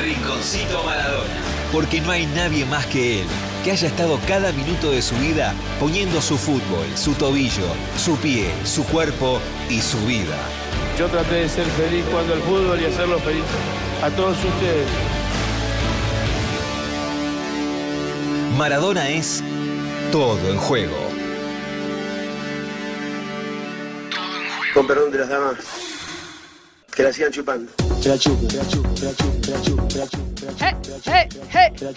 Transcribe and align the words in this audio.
Rinconcito 0.00 0.82
Maradona. 0.84 1.40
Porque 1.72 2.00
no 2.00 2.10
hay 2.10 2.26
nadie 2.26 2.64
más 2.66 2.86
que 2.86 3.22
él 3.22 3.28
que 3.62 3.70
haya 3.70 3.86
estado 3.86 4.18
cada 4.26 4.52
minuto 4.52 4.90
de 4.90 5.00
su 5.02 5.14
vida 5.16 5.54
poniendo 5.78 6.20
su 6.20 6.36
fútbol, 6.36 6.86
su 6.96 7.14
tobillo, 7.14 7.66
su 7.96 8.16
pie, 8.16 8.50
su 8.64 8.84
cuerpo 8.84 9.40
y 9.70 9.80
su 9.80 9.98
vida. 10.04 10.36
Yo 10.98 11.06
traté 11.06 11.36
de 11.36 11.48
ser 11.48 11.66
feliz 11.66 12.04
cuando 12.10 12.34
el 12.34 12.40
fútbol 12.40 12.80
y 12.80 12.86
hacerlo 12.86 13.18
feliz 13.20 13.44
a 14.02 14.10
todos 14.10 14.36
ustedes. 14.36 14.88
Maradona 18.58 19.08
es 19.08 19.42
todo 20.10 20.38
en 20.50 20.58
juego. 20.58 21.11
Con 24.72 24.86
perdón 24.86 25.10
de 25.12 25.18
las 25.18 25.28
damas, 25.28 25.56
que 26.94 27.02
la 27.02 27.12
sigan 27.12 27.30
chupando. 27.30 27.70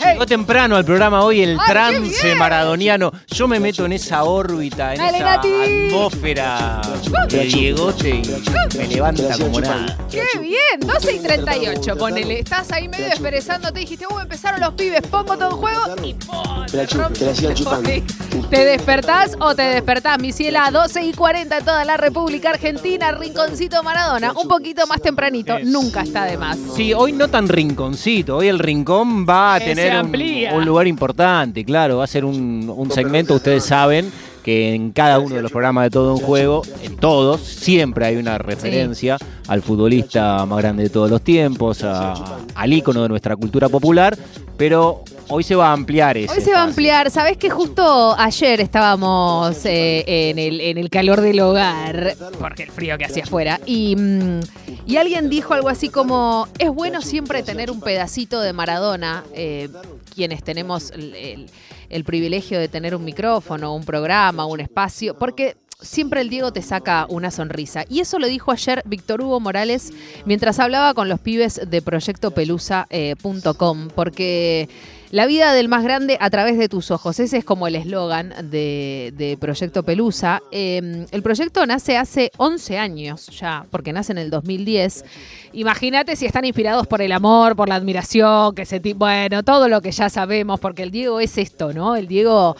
Llegó 0.03 0.25
temprano 0.25 0.75
al 0.75 0.85
programa 0.85 1.23
hoy 1.23 1.41
el 1.41 1.57
Ay, 1.59 1.65
trance 1.67 2.35
maradoniano. 2.35 3.11
Yo 3.27 3.47
me 3.47 3.59
meto 3.59 3.85
en 3.85 3.93
esa 3.93 4.23
órbita, 4.23 4.93
en 4.93 4.99
Dale, 4.99 5.17
esa 5.17 5.35
Nati. 5.37 5.49
atmósfera 5.87 6.81
de 7.29 7.39
Diegote 7.45 8.09
y 8.09 8.77
me 8.77 8.87
levanta 8.87 9.37
como 9.37 9.59
nada. 9.59 9.97
¡Qué 10.09 10.23
bien! 10.39 10.79
12 10.79 11.13
y 11.13 11.19
38, 11.19 11.97
ponele. 11.97 12.39
Estás 12.39 12.71
ahí 12.71 12.87
medio 12.87 13.07
esperezándote. 13.07 13.79
Dijiste, 13.79 14.05
uh, 14.09 14.19
empezaron 14.19 14.59
los 14.59 14.73
pibes, 14.73 15.01
pongo 15.01 15.37
todo 15.37 15.51
en 15.51 15.57
juego 15.57 15.81
y 16.03 16.13
¡pum! 16.13 16.65
¿Te 18.49 18.65
despertás 18.65 19.35
o 19.39 19.55
te 19.55 19.63
despertás, 19.63 20.19
mi 20.19 20.31
ciela? 20.31 20.69
12 20.71 21.03
y 21.03 21.13
40 21.13 21.57
en 21.57 21.65
toda 21.65 21.85
la 21.85 21.97
República 21.97 22.49
Argentina, 22.49 23.11
Rinconcito 23.11 23.81
Maradona. 23.83 24.33
Un 24.33 24.47
poquito 24.47 24.85
más 24.87 25.01
tempranito, 25.01 25.57
nunca 25.63 26.01
está 26.01 26.25
de 26.25 26.37
más. 26.37 26.57
Sí, 26.75 26.93
hoy 26.93 27.13
no 27.13 27.27
tan 27.27 27.47
rinconcito. 27.47 28.34
Hoy 28.35 28.47
el 28.47 28.59
rincón 28.59 29.25
va 29.27 29.55
a 29.55 29.59
Que 29.59 29.73
tener 29.75 29.93
un, 30.03 30.57
un 30.59 30.65
lugar 30.65 30.87
importante, 30.87 31.63
claro. 31.65 31.97
Va 31.97 32.03
a 32.03 32.07
ser 32.07 32.25
un, 32.25 32.71
un 32.75 32.91
segmento, 32.91 33.35
ustedes 33.35 33.63
saben 33.63 34.11
que 34.43 34.75
en 34.75 34.91
cada 34.91 35.17
uno 35.19 35.33
de 35.35 35.41
los 35.41 35.51
programas 35.51 35.85
de 35.85 35.89
Todo 35.89 36.15
en 36.17 36.23
Juego, 36.23 36.61
en 36.83 36.97
todos, 36.97 37.41
siempre 37.41 38.05
hay 38.05 38.17
una 38.17 38.37
referencia 38.37 39.17
al 39.47 39.61
futbolista 39.63 40.45
más 40.45 40.59
grande 40.59 40.83
de 40.83 40.89
todos 40.89 41.09
los 41.09 41.21
tiempos, 41.21 41.83
a- 41.83 42.13
al 42.53 42.73
ícono 42.73 43.01
de 43.01 43.09
nuestra 43.09 43.35
cultura 43.35 43.69
popular, 43.69 44.15
pero 44.55 45.03
hoy 45.29 45.43
se 45.43 45.55
va 45.55 45.69
a 45.69 45.73
ampliar 45.73 46.17
eso. 46.17 46.33
Hoy 46.33 46.41
se 46.41 46.51
va 46.51 46.59
a 46.59 46.63
ampliar. 46.63 47.09
Sabés 47.11 47.37
que 47.37 47.49
justo 47.49 48.15
ayer 48.17 48.59
estábamos 48.61 49.65
eh, 49.65 50.03
en, 50.29 50.39
el, 50.39 50.61
en 50.61 50.77
el 50.77 50.89
calor 50.89 51.21
del 51.21 51.39
hogar, 51.39 52.15
porque 52.39 52.63
el 52.63 52.71
frío 52.71 52.97
que 52.97 53.05
hacía 53.05 53.23
afuera, 53.23 53.59
y, 53.65 53.95
mm, 53.95 54.39
y 54.85 54.97
alguien 54.97 55.29
dijo 55.29 55.53
algo 55.53 55.69
así 55.69 55.89
como, 55.89 56.47
es 56.59 56.69
bueno 56.69 57.01
siempre 57.01 57.43
tener 57.43 57.71
un 57.71 57.79
pedacito 57.81 58.41
de 58.41 58.51
Maradona, 58.53 59.23
eh, 59.33 59.69
quienes 60.13 60.43
tenemos 60.43 60.91
el, 60.91 61.13
el- 61.15 61.49
el 61.87 62.03
privilegio 62.03 62.59
de 62.59 62.67
tener 62.67 62.95
un 62.95 63.05
micrófono, 63.05 63.75
un 63.75 63.83
programa, 63.85 64.45
un 64.45 64.59
espacio, 64.59 65.15
porque... 65.17 65.55
Siempre 65.81 66.21
el 66.21 66.29
Diego 66.29 66.53
te 66.53 66.61
saca 66.61 67.05
una 67.09 67.31
sonrisa. 67.31 67.83
Y 67.89 67.99
eso 67.99 68.17
lo 68.17 68.27
dijo 68.27 68.53
ayer 68.53 68.81
Víctor 68.85 69.19
Hugo 69.21 69.41
Morales 69.41 69.91
mientras 70.25 70.57
hablaba 70.59 70.93
con 70.93 71.09
los 71.09 71.19
pibes 71.19 71.59
de 71.69 71.81
proyectopelusa.com, 71.81 73.89
porque 73.93 74.69
la 75.15 75.27
vida 75.27 75.53
del 75.53 75.69
más 75.69 75.81
grande 75.81 76.17
a 76.19 76.29
través 76.29 76.57
de 76.57 76.67
tus 76.67 76.91
ojos. 76.91 77.21
Ese 77.21 77.37
es 77.37 77.45
como 77.45 77.67
el 77.67 77.75
eslogan 77.77 78.33
de, 78.51 79.13
de 79.15 79.37
Proyecto 79.39 79.81
Pelusa. 79.83 80.41
Eh, 80.51 81.05
el 81.09 81.23
proyecto 81.23 81.65
nace 81.65 81.95
hace 81.95 82.31
11 82.35 82.77
años 82.77 83.27
ya, 83.27 83.65
porque 83.71 83.93
nace 83.93 84.11
en 84.11 84.17
el 84.17 84.29
2010. 84.29 85.05
Imagínate 85.53 86.17
si 86.17 86.25
están 86.25 86.43
inspirados 86.43 86.85
por 86.85 87.01
el 87.01 87.13
amor, 87.13 87.55
por 87.55 87.69
la 87.69 87.75
admiración, 87.75 88.53
que 88.55 88.65
se 88.65 88.81
bueno, 88.93 89.41
todo 89.43 89.69
lo 89.69 89.79
que 89.81 89.91
ya 89.93 90.09
sabemos, 90.09 90.59
porque 90.59 90.83
el 90.83 90.91
Diego 90.91 91.21
es 91.21 91.37
esto, 91.37 91.71
¿no? 91.71 91.95
El 91.95 92.09
Diego, 92.09 92.57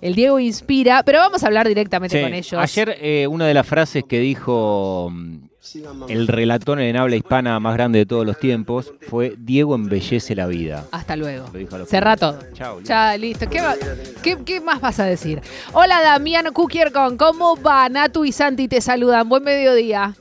el 0.00 0.14
Diego 0.14 0.38
inspira, 0.40 1.02
pero 1.02 1.18
vamos 1.18 1.44
a 1.44 1.46
hablar 1.48 1.68
directamente 1.68 2.16
Sí. 2.16 2.22
con 2.24 2.32
ellos. 2.32 2.54
Ayer 2.58 2.96
eh, 3.02 3.26
una 3.26 3.46
de 3.46 3.52
las 3.52 3.66
frases 3.66 4.02
que 4.08 4.18
dijo 4.18 5.12
el 6.08 6.28
relator 6.28 6.80
en 6.80 6.96
habla 6.96 7.16
hispana 7.16 7.58
más 7.60 7.74
grande 7.74 7.98
de 8.00 8.06
todos 8.06 8.24
los 8.24 8.38
tiempos 8.38 8.94
fue 9.08 9.34
Diego 9.38 9.74
embellece 9.74 10.34
la 10.34 10.46
vida. 10.46 10.84
Hasta 10.92 11.16
luego. 11.16 11.46
Lo 11.52 11.58
dijo 11.58 11.74
a 11.74 11.78
los 11.78 11.88
Cerrá 11.88 12.16
pibes. 12.16 12.20
todo. 12.20 12.52
Chao, 12.54 12.76
listo. 12.78 12.88
Ya, 12.88 13.16
listo. 13.16 13.48
¿Qué, 13.50 13.60
va- 13.60 13.74
qué- 14.22 14.38
qué 14.44 14.60
más 14.60 14.80
vas 14.80 15.00
a 15.00 15.04
decir? 15.04 15.40
Hola, 15.72 16.00
Damián 16.00 16.46
Cukiercon. 16.52 17.16
¿Cómo 17.16 17.56
va? 17.60 17.88
Natu 17.88 18.24
y 18.24 18.32
Santi 18.32 18.68
te 18.68 18.80
saludan. 18.80 19.28
Buen 19.28 19.42
mediodía. 19.42 20.14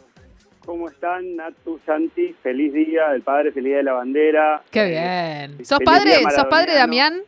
¿Cómo 0.66 0.90
están, 0.90 1.36
Natu, 1.38 1.80
Santi? 1.86 2.36
Feliz 2.44 2.74
día 2.74 3.10
del 3.12 3.22
padre, 3.22 3.52
feliz 3.54 3.70
día 3.70 3.78
de 3.78 3.84
la 3.84 3.94
bandera. 3.94 4.64
Qué 4.70 4.82
Eh, 4.82 4.90
bien. 4.90 5.52
feliz 5.54 5.68
¿Sos 5.70 5.80
padre? 5.86 6.12
¿Sos 6.36 6.46
padre, 6.50 6.74
Damián? 6.76 7.20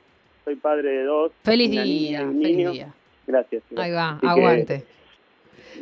Soy 0.43 0.55
padre 0.55 0.89
de 0.89 1.03
dos. 1.03 1.31
Feliz 1.43 1.69
niña 1.69 1.83
día. 1.83 2.19
Feliz 2.27 2.57
niño. 2.57 2.71
día. 2.71 2.93
Gracias. 3.27 3.63
Ahí 3.77 3.91
va, 3.91 4.09
Así 4.09 4.19
que, 4.21 4.27
aguante. 4.27 4.83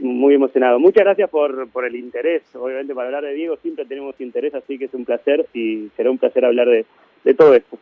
Muy 0.01 0.35
emocionado. 0.35 0.79
Muchas 0.79 1.03
gracias 1.03 1.29
por, 1.29 1.69
por 1.69 1.85
el 1.85 1.95
interés. 1.95 2.43
Obviamente, 2.55 2.93
para 2.93 3.07
hablar 3.07 3.23
de 3.23 3.33
Diego 3.33 3.57
siempre 3.61 3.85
tenemos 3.85 4.19
interés, 4.19 4.53
así 4.53 4.77
que 4.77 4.85
es 4.85 4.93
un 4.93 5.05
placer 5.05 5.47
y 5.53 5.89
será 5.95 6.11
un 6.11 6.17
placer 6.17 6.45
hablar 6.45 6.67
de, 6.67 6.85
de 7.23 7.33
todo 7.33 7.53
esto. 7.53 7.77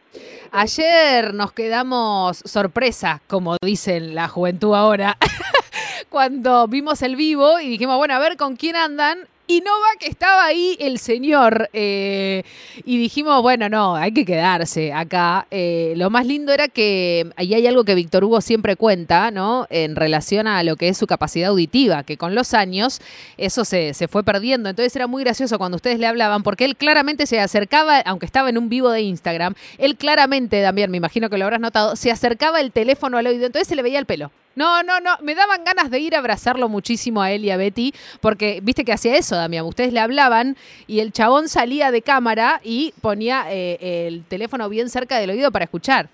Ayer 0.52 1.34
nos 1.34 1.52
quedamos 1.52 2.38
sorpresa, 2.38 3.22
como 3.28 3.58
dicen 3.62 4.16
la 4.16 4.28
juventud 4.28 4.74
ahora, 4.74 5.18
cuando 6.10 6.68
vimos 6.68 7.02
el 7.02 7.16
vivo 7.16 7.60
y 7.60 7.70
dijimos, 7.70 7.98
bueno, 7.98 8.16
a 8.16 8.20
ver 8.20 8.38
con 8.38 8.56
quién 8.56 8.76
andan. 8.76 9.28
Y 9.48 9.62
no 9.62 9.70
va 9.72 10.00
que 10.00 10.08
estaba 10.08 10.46
ahí 10.46 10.76
el 10.80 10.98
señor. 10.98 11.70
eh, 11.74 12.44
y 12.84 12.98
dijimos, 12.98 13.42
bueno, 13.44 13.70
no, 13.70 13.96
hay 13.96 14.12
que 14.12 14.26
quedarse 14.26 14.92
acá. 14.92 15.46
Eh, 15.52 15.94
lo 15.98 16.10
más 16.10 16.26
lindo 16.26 16.52
era 16.52 16.68
que 16.68 17.30
ahí 17.36 17.54
hay 17.54 17.68
algo 17.68 17.84
que 17.84 17.94
Víctor 17.94 18.24
Hugo 18.24 18.42
siempre 18.42 18.76
cuenta, 18.76 19.30
¿no? 19.30 19.68
En 19.70 19.96
relación 19.96 20.48
a 20.48 20.64
lo 20.64 20.76
que 20.78 20.90
es 20.90 20.98
su 20.98 21.06
capacidad 21.06 21.50
auditiva, 21.50 22.04
que 22.04 22.18
con 22.18 22.34
los 22.34 22.54
años 22.56 23.02
eso 23.38 23.66
se, 23.66 23.94
se 23.94 24.08
fue 24.08 24.24
perdiendo. 24.24 24.70
Entonces 24.70 24.96
era 24.96 25.06
muy 25.06 25.24
gracioso 25.24 25.60
cuando 25.60 25.76
ustedes 25.76 26.00
le 26.00 26.08
hablaban, 26.08 26.42
porque 26.42 26.66
él 26.66 26.76
claramente 26.76 27.28
se 27.28 27.40
acercaba, 27.40 28.00
aunque 28.00 28.26
estaba 28.26 28.50
en 28.50 28.58
un 28.58 28.70
vivo 28.70 28.90
de 28.90 29.02
Instagram, 29.02 29.54
él 29.78 29.96
claramente, 29.96 30.64
también, 30.64 30.90
me 30.90 30.98
imagino 30.98 31.30
que 31.30 31.38
lo 31.38 31.46
habrás 31.46 31.60
notado, 31.62 31.96
se 31.96 32.12
acercaba 32.12 32.62
el 32.62 32.72
teléfono 32.72 33.18
al 33.18 33.28
oído, 33.28 33.46
entonces 33.46 33.68
se 33.68 33.76
le 33.76 33.84
veía 33.84 34.00
el 34.00 34.06
pelo. 34.06 34.32
No, 34.56 34.84
no, 34.84 35.00
no, 35.02 35.12
me 35.22 35.36
daban 35.36 35.64
ganas 35.66 35.92
de 35.92 36.00
ir 36.00 36.16
a 36.16 36.20
abrazarlo 36.20 36.70
muchísimo 36.70 37.22
a 37.22 37.32
él 37.32 37.44
y 37.44 37.52
a 37.52 37.58
Betty, 37.58 37.94
porque 38.22 38.60
viste 38.64 38.86
que 38.86 38.94
hacía 38.94 39.18
eso, 39.18 39.36
Damián, 39.36 39.66
ustedes 39.66 39.92
le 39.92 40.00
hablaban 40.00 40.56
y 40.88 41.02
el 41.02 41.12
chabón 41.12 41.50
salía 41.50 41.92
de 41.92 42.02
cámara 42.02 42.62
y 42.64 42.94
ponía 43.02 43.46
eh, 43.50 44.08
el 44.08 44.24
teléfono 44.24 44.70
bien 44.70 44.90
cerca 44.90 45.20
del 45.20 45.32
oído 45.32 45.52
para 45.52 45.66
escuchar. 45.66 46.08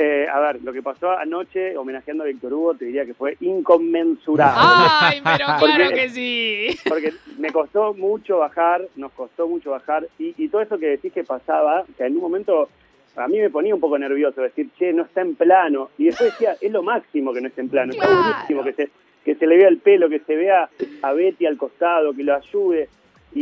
Eh, 0.00 0.28
a 0.32 0.38
ver, 0.38 0.62
lo 0.62 0.72
que 0.72 0.80
pasó 0.80 1.10
anoche, 1.10 1.76
homenajeando 1.76 2.22
a 2.22 2.28
Víctor 2.28 2.52
Hugo, 2.54 2.74
te 2.74 2.84
diría 2.84 3.04
que 3.04 3.14
fue 3.14 3.36
inconmensurable. 3.40 4.54
¡Ay, 4.56 5.20
pero 5.24 5.46
claro 5.58 5.90
que 5.90 6.08
sí! 6.08 6.78
Porque 6.88 7.14
me 7.36 7.50
costó 7.50 7.94
mucho 7.94 8.38
bajar, 8.38 8.82
nos 8.94 9.10
costó 9.10 9.48
mucho 9.48 9.72
bajar, 9.72 10.06
y, 10.16 10.34
y 10.38 10.48
todo 10.50 10.62
eso 10.62 10.78
que 10.78 10.86
decís 10.86 11.12
que 11.12 11.24
pasaba, 11.24 11.84
que 11.96 12.04
en 12.04 12.14
un 12.14 12.22
momento 12.22 12.68
a 13.18 13.28
mí 13.28 13.38
me 13.38 13.50
ponía 13.50 13.74
un 13.74 13.80
poco 13.80 13.98
nervioso 13.98 14.42
decir, 14.42 14.68
che, 14.78 14.92
no 14.92 15.02
está 15.02 15.20
en 15.22 15.34
plano, 15.34 15.90
y 15.98 16.06
después 16.06 16.30
decía, 16.32 16.54
es 16.60 16.70
lo 16.72 16.82
máximo 16.82 17.32
que 17.32 17.40
no 17.40 17.48
esté 17.48 17.60
en 17.62 17.68
plano, 17.68 17.92
Claro. 17.94 18.64
que 18.64 18.72
se, 18.72 18.90
que 19.24 19.34
se 19.34 19.46
le 19.46 19.56
vea 19.56 19.68
el 19.68 19.78
pelo, 19.78 20.08
que 20.08 20.20
se 20.20 20.36
vea 20.36 20.68
a 21.02 21.12
Betty 21.12 21.46
al 21.46 21.56
costado, 21.56 22.12
que 22.14 22.22
lo 22.24 22.34
ayude, 22.34 22.88
y, 23.34 23.40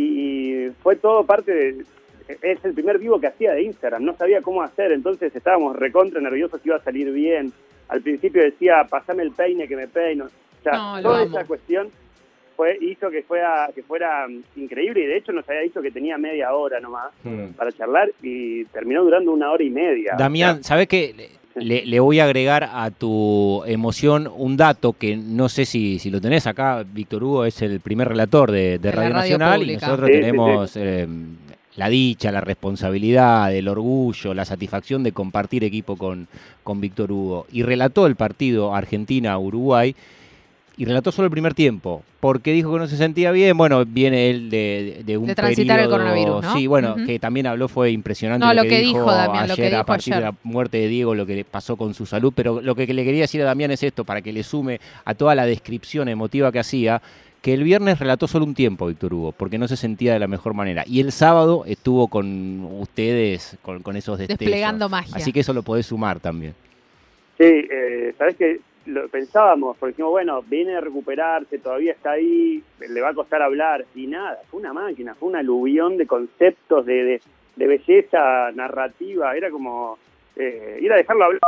y 0.66 0.70
fue 0.82 0.96
todo 0.96 1.24
parte 1.24 1.52
de... 1.52 1.84
Es 2.42 2.64
el 2.64 2.74
primer 2.74 2.98
vivo 2.98 3.20
que 3.20 3.28
hacía 3.28 3.52
de 3.52 3.62
Instagram, 3.62 4.02
no 4.04 4.16
sabía 4.16 4.42
cómo 4.42 4.62
hacer, 4.62 4.90
entonces 4.90 5.34
estábamos 5.36 5.76
recontra 5.76 6.20
nerviosos 6.20 6.60
que 6.60 6.70
iba 6.70 6.76
a 6.76 6.82
salir 6.82 7.12
bien. 7.12 7.52
Al 7.88 8.02
principio 8.02 8.42
decía, 8.42 8.84
pasame 8.90 9.22
el 9.22 9.30
peine 9.30 9.68
que 9.68 9.76
me 9.76 9.86
peino. 9.86 10.24
O 10.24 10.62
sea, 10.64 10.72
No, 10.72 11.02
toda 11.02 11.22
esa 11.22 11.44
cuestión 11.44 11.88
fue 12.56 12.76
hizo 12.80 13.10
que 13.10 13.22
fuera 13.22 13.70
que 13.74 13.82
fuera 13.82 14.26
mm, 14.28 14.60
increíble 14.60 15.04
y 15.04 15.06
de 15.06 15.18
hecho 15.18 15.32
nos 15.32 15.48
había 15.48 15.60
dicho 15.62 15.80
que 15.82 15.90
tenía 15.90 16.18
media 16.18 16.52
hora 16.54 16.80
nomás 16.80 17.12
Hmm. 17.22 17.52
para 17.56 17.70
charlar 17.72 18.10
y 18.22 18.64
terminó 18.66 19.02
durando 19.04 19.32
una 19.32 19.50
hora 19.50 19.62
y 19.62 19.70
media. 19.70 20.14
Damián, 20.18 20.62
¿sabes 20.64 20.86
qué? 20.88 21.30
Le, 21.54 21.86
le 21.86 22.00
voy 22.00 22.20
a 22.20 22.24
agregar 22.24 22.68
a 22.70 22.90
tu 22.90 23.62
emoción 23.66 24.30
un 24.36 24.56
dato 24.56 24.92
que 24.92 25.16
no 25.16 25.48
sé 25.48 25.64
si, 25.64 25.98
si 25.98 26.10
lo 26.10 26.20
tenés 26.20 26.46
acá. 26.46 26.84
Víctor 26.86 27.24
Hugo 27.24 27.44
es 27.46 27.62
el 27.62 27.80
primer 27.80 28.08
relator 28.08 28.50
de, 28.52 28.78
Radio 28.82 28.94
radio 28.94 29.14
Nacional 29.14 29.58
pública. 29.60 29.72
y 29.72 29.88
nosotros 29.88 30.08
Sí, 30.08 30.14
sí, 30.14 30.20
tenemos 30.20 30.76
eh, 30.76 31.06
la 31.76 31.88
dicha, 31.88 32.30
la 32.30 32.40
responsabilidad, 32.42 33.54
el 33.54 33.68
orgullo, 33.68 34.34
la 34.34 34.44
satisfacción 34.44 35.02
de 35.02 35.12
compartir 35.12 35.64
equipo 35.64 35.96
con, 35.96 36.28
con 36.62 36.80
Víctor 36.80 37.10
Hugo. 37.12 37.46
Y 37.50 37.62
relató 37.62 38.06
el 38.06 38.16
partido 38.16 38.74
Argentina-Uruguay 38.74 39.94
y 40.78 40.84
relató 40.84 41.10
solo 41.10 41.24
el 41.26 41.30
primer 41.30 41.54
tiempo, 41.54 42.02
porque 42.20 42.52
dijo 42.52 42.70
que 42.72 42.78
no 42.78 42.86
se 42.86 42.96
sentía 42.98 43.30
bien. 43.32 43.56
Bueno, 43.56 43.84
viene 43.86 44.28
él 44.28 44.50
de, 44.50 45.02
de 45.06 45.16
un 45.16 45.26
De 45.26 45.34
transitar 45.34 45.78
el 45.80 45.86
periodo- 45.86 45.90
coronavirus, 45.98 46.42
¿no? 46.42 46.54
Sí, 46.54 46.66
bueno, 46.66 46.96
que 47.06 47.18
también 47.18 47.46
habló, 47.46 47.66
fue 47.68 47.90
impresionante 47.92 48.44
No, 48.44 48.52
lo, 48.52 48.62
lo 48.62 48.68
que 48.68 48.80
dijo, 48.80 49.10
Damián, 49.10 49.48
lo 49.48 49.54
ayer 49.54 49.56
que 49.56 49.66
a 49.74 49.78
dijo 49.78 49.86
partir 49.86 50.12
ayer. 50.14 50.24
de 50.24 50.30
la 50.32 50.36
muerte 50.42 50.76
de 50.78 50.88
Diego, 50.88 51.14
lo 51.14 51.24
que 51.24 51.44
pasó 51.50 51.76
con 51.76 51.94
su 51.94 52.04
salud. 52.04 52.32
Pero 52.36 52.60
lo 52.60 52.74
que 52.74 52.86
le 52.92 53.04
quería 53.04 53.22
decir 53.22 53.40
a 53.40 53.44
Damián 53.46 53.70
es 53.70 53.82
esto, 53.82 54.04
para 54.04 54.20
que 54.20 54.32
le 54.32 54.42
sume 54.42 54.80
a 55.04 55.14
toda 55.14 55.34
la 55.34 55.46
descripción 55.46 56.08
emotiva 56.10 56.52
que 56.52 56.58
hacía, 56.58 57.00
que 57.40 57.54
el 57.54 57.62
viernes 57.62 57.98
relató 57.98 58.26
solo 58.26 58.44
un 58.44 58.54
tiempo 58.54 58.86
Víctor 58.88 59.14
Hugo, 59.14 59.32
porque 59.32 59.56
no 59.56 59.68
se 59.68 59.76
sentía 59.76 60.12
de 60.12 60.18
la 60.18 60.26
mejor 60.26 60.52
manera. 60.52 60.82
Y 60.86 61.00
el 61.00 61.10
sábado 61.12 61.64
estuvo 61.66 62.08
con 62.08 62.64
ustedes, 62.80 63.56
con, 63.62 63.82
con 63.82 63.96
esos 63.96 64.18
destellos. 64.18 64.40
Desplegando 64.40 64.88
magia. 64.90 65.14
Así 65.16 65.32
que 65.32 65.40
eso 65.40 65.52
lo 65.54 65.62
podés 65.62 65.86
sumar 65.86 66.20
también. 66.20 66.54
Sí, 67.38 67.44
eh, 67.44 68.14
sabes 68.18 68.36
que 68.36 68.58
lo 68.86 69.08
pensábamos, 69.08 69.76
porque 69.76 69.92
dijimos, 69.92 70.12
bueno, 70.12 70.42
viene 70.42 70.76
a 70.76 70.80
recuperarse, 70.80 71.58
todavía 71.58 71.92
está 71.92 72.12
ahí, 72.12 72.62
le 72.80 73.00
va 73.00 73.10
a 73.10 73.14
costar 73.14 73.42
hablar, 73.42 73.84
y 73.94 74.06
nada, 74.06 74.40
fue 74.50 74.60
una 74.60 74.72
máquina, 74.72 75.14
fue 75.14 75.28
un 75.28 75.36
aluvión 75.36 75.96
de 75.96 76.06
conceptos, 76.06 76.86
de, 76.86 77.04
de, 77.04 77.22
de 77.56 77.66
belleza 77.66 78.50
narrativa, 78.52 79.36
era 79.36 79.50
como 79.50 79.98
eh, 80.36 80.78
ir 80.80 80.92
a 80.92 80.96
dejarlo 80.96 81.24
hablar. 81.24 81.40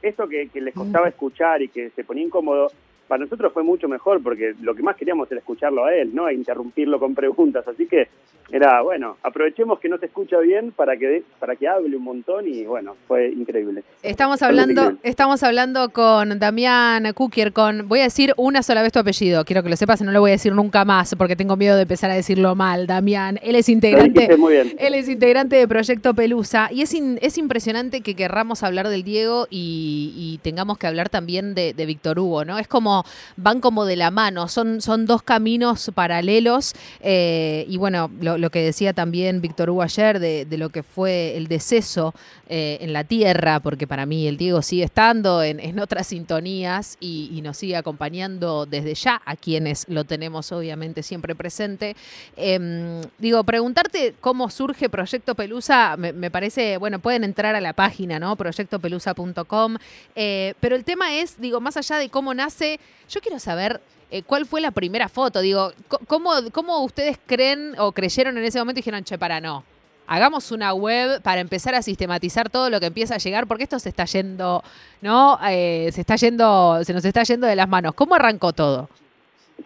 Esto 0.00 0.26
que, 0.28 0.48
que 0.48 0.60
les 0.60 0.74
costaba 0.74 1.08
escuchar 1.08 1.62
y 1.62 1.68
que 1.68 1.90
se 1.90 2.02
ponía 2.02 2.24
incómodo, 2.24 2.72
para 3.12 3.24
nosotros 3.24 3.52
fue 3.52 3.62
mucho 3.62 3.88
mejor 3.88 4.22
porque 4.22 4.54
lo 4.62 4.74
que 4.74 4.82
más 4.82 4.96
queríamos 4.96 5.30
era 5.30 5.38
escucharlo 5.40 5.84
a 5.84 5.94
él, 5.94 6.14
no 6.14 6.24
a 6.24 6.32
interrumpirlo 6.32 6.98
con 6.98 7.14
preguntas. 7.14 7.62
Así 7.68 7.86
que 7.86 8.08
era, 8.50 8.80
bueno, 8.80 9.18
aprovechemos 9.22 9.78
que 9.80 9.88
no 9.90 9.98
se 9.98 10.06
escucha 10.06 10.38
bien 10.38 10.72
para 10.72 10.96
que, 10.96 11.22
para 11.38 11.54
que 11.56 11.68
hable 11.68 11.94
un 11.94 12.04
montón 12.04 12.48
y 12.48 12.64
bueno, 12.64 12.96
fue 13.06 13.28
increíble. 13.28 13.82
Estamos 14.02 14.40
hablando, 14.40 14.94
estamos 15.02 15.42
hablando 15.42 15.90
con 15.90 16.38
Damián 16.38 17.12
Kukier, 17.12 17.52
con, 17.52 17.86
voy 17.86 18.00
a 18.00 18.04
decir 18.04 18.32
una 18.38 18.62
sola 18.62 18.80
vez 18.80 18.92
tu 18.92 18.98
apellido, 18.98 19.44
quiero 19.44 19.62
que 19.62 19.68
lo 19.68 19.76
sepas, 19.76 20.00
y 20.00 20.04
no 20.04 20.10
lo 20.12 20.20
voy 20.20 20.30
a 20.30 20.32
decir 20.32 20.54
nunca 20.54 20.86
más 20.86 21.14
porque 21.14 21.36
tengo 21.36 21.54
miedo 21.56 21.76
de 21.76 21.82
empezar 21.82 22.10
a 22.10 22.14
decirlo 22.14 22.54
mal, 22.54 22.86
Damián. 22.86 23.38
Él 23.42 23.56
es 23.56 23.68
integrante, 23.68 24.38
muy 24.38 24.54
bien. 24.54 24.74
él 24.78 24.94
es 24.94 25.06
integrante 25.06 25.56
de 25.56 25.68
Proyecto 25.68 26.14
Pelusa 26.14 26.70
y 26.72 26.80
es, 26.80 26.94
in- 26.94 27.18
es 27.20 27.36
impresionante 27.36 28.00
que 28.00 28.14
querramos 28.14 28.62
hablar 28.62 28.88
del 28.88 29.02
Diego 29.02 29.48
y, 29.50 30.14
y 30.16 30.38
tengamos 30.42 30.78
que 30.78 30.86
hablar 30.86 31.10
también 31.10 31.54
de, 31.54 31.74
de 31.74 31.84
Víctor 31.84 32.18
Hugo, 32.18 32.46
¿no? 32.46 32.58
Es 32.58 32.68
como, 32.68 33.01
van 33.36 33.60
como 33.60 33.84
de 33.84 33.96
la 33.96 34.10
mano, 34.10 34.48
son, 34.48 34.80
son 34.80 35.06
dos 35.06 35.22
caminos 35.22 35.90
paralelos 35.94 36.74
eh, 37.00 37.64
y 37.68 37.76
bueno, 37.76 38.10
lo, 38.20 38.50
que 38.50 38.62
decía 38.62 38.92
también 38.92 39.40
Víctor 39.40 39.70
Hugo 39.70 39.82
ayer 39.82 40.18
de, 40.18 40.46
lo 40.58 40.70
que 40.70 40.82
fue 40.82 41.36
el 41.36 41.48
deceso 41.48 42.14
eh, 42.48 42.78
en 42.80 42.92
la 42.92 43.04
tierra, 43.04 43.60
porque 43.60 43.86
para 43.86 44.06
mí 44.06 44.26
el 44.26 44.36
Diego 44.36 44.62
sigue 44.62 44.84
estando 44.84 45.42
en, 45.42 45.58
en 45.60 45.78
otras 45.78 46.08
sintonías 46.08 46.96
y, 47.00 47.30
y 47.32 47.42
nos 47.42 47.56
sigue 47.56 47.76
acompañando 47.76 48.66
desde 48.66 48.94
ya 48.94 49.22
a 49.24 49.36
quienes 49.36 49.86
lo 49.88 50.04
tenemos 50.04 50.52
obviamente 50.52 51.02
siempre 51.02 51.34
presente. 51.34 51.96
Em, 52.36 53.00
digo, 53.18 53.44
preguntarte 53.44 54.14
cómo 54.20 54.50
surge 54.50 54.88
Proyecto 54.88 55.34
Pelusa, 55.34 55.96
me, 55.96 56.12
me 56.12 56.30
parece, 56.30 56.76
bueno, 56.78 56.98
pueden 56.98 57.24
entrar 57.24 57.54
a 57.54 57.60
la 57.60 57.72
página, 57.72 58.18
¿no? 58.18 58.36
Proyectopelusa.com, 58.36 59.76
eh, 60.14 60.54
pero 60.60 60.76
el 60.76 60.84
tema 60.84 61.14
es, 61.14 61.40
digo, 61.40 61.60
más 61.60 61.76
allá 61.76 61.98
de 61.98 62.08
cómo 62.08 62.34
nace, 62.34 62.80
yo 63.08 63.20
quiero 63.20 63.38
saber 63.38 63.80
eh, 64.10 64.22
cuál 64.22 64.46
fue 64.46 64.60
la 64.60 64.70
primera 64.70 65.08
foto, 65.08 65.40
digo, 65.40 65.72
¿cómo, 66.06 66.30
¿cómo 66.52 66.84
ustedes 66.84 67.18
creen 67.26 67.74
o 67.78 67.92
creyeron 67.92 68.36
en 68.38 68.44
ese 68.44 68.58
momento 68.58 68.78
y 68.78 68.82
dijeron, 68.82 69.04
che, 69.04 69.18
para, 69.18 69.40
no? 69.40 69.64
Hagamos 70.06 70.50
una 70.52 70.74
web 70.74 71.22
para 71.22 71.40
empezar 71.40 71.74
a 71.74 71.80
sistematizar 71.80 72.50
todo 72.50 72.68
lo 72.68 72.80
que 72.80 72.86
empieza 72.86 73.14
a 73.14 73.18
llegar, 73.18 73.46
porque 73.46 73.62
esto 73.64 73.78
se 73.78 73.88
está 73.88 74.04
yendo, 74.04 74.62
¿no? 75.00 75.38
Eh, 75.48 75.88
se 75.92 76.00
está 76.02 76.16
yendo, 76.16 76.82
se 76.84 76.92
nos 76.92 77.04
está 77.04 77.22
yendo 77.22 77.46
de 77.46 77.56
las 77.56 77.68
manos. 77.68 77.94
¿Cómo 77.94 78.14
arrancó 78.14 78.52
todo? 78.52 78.90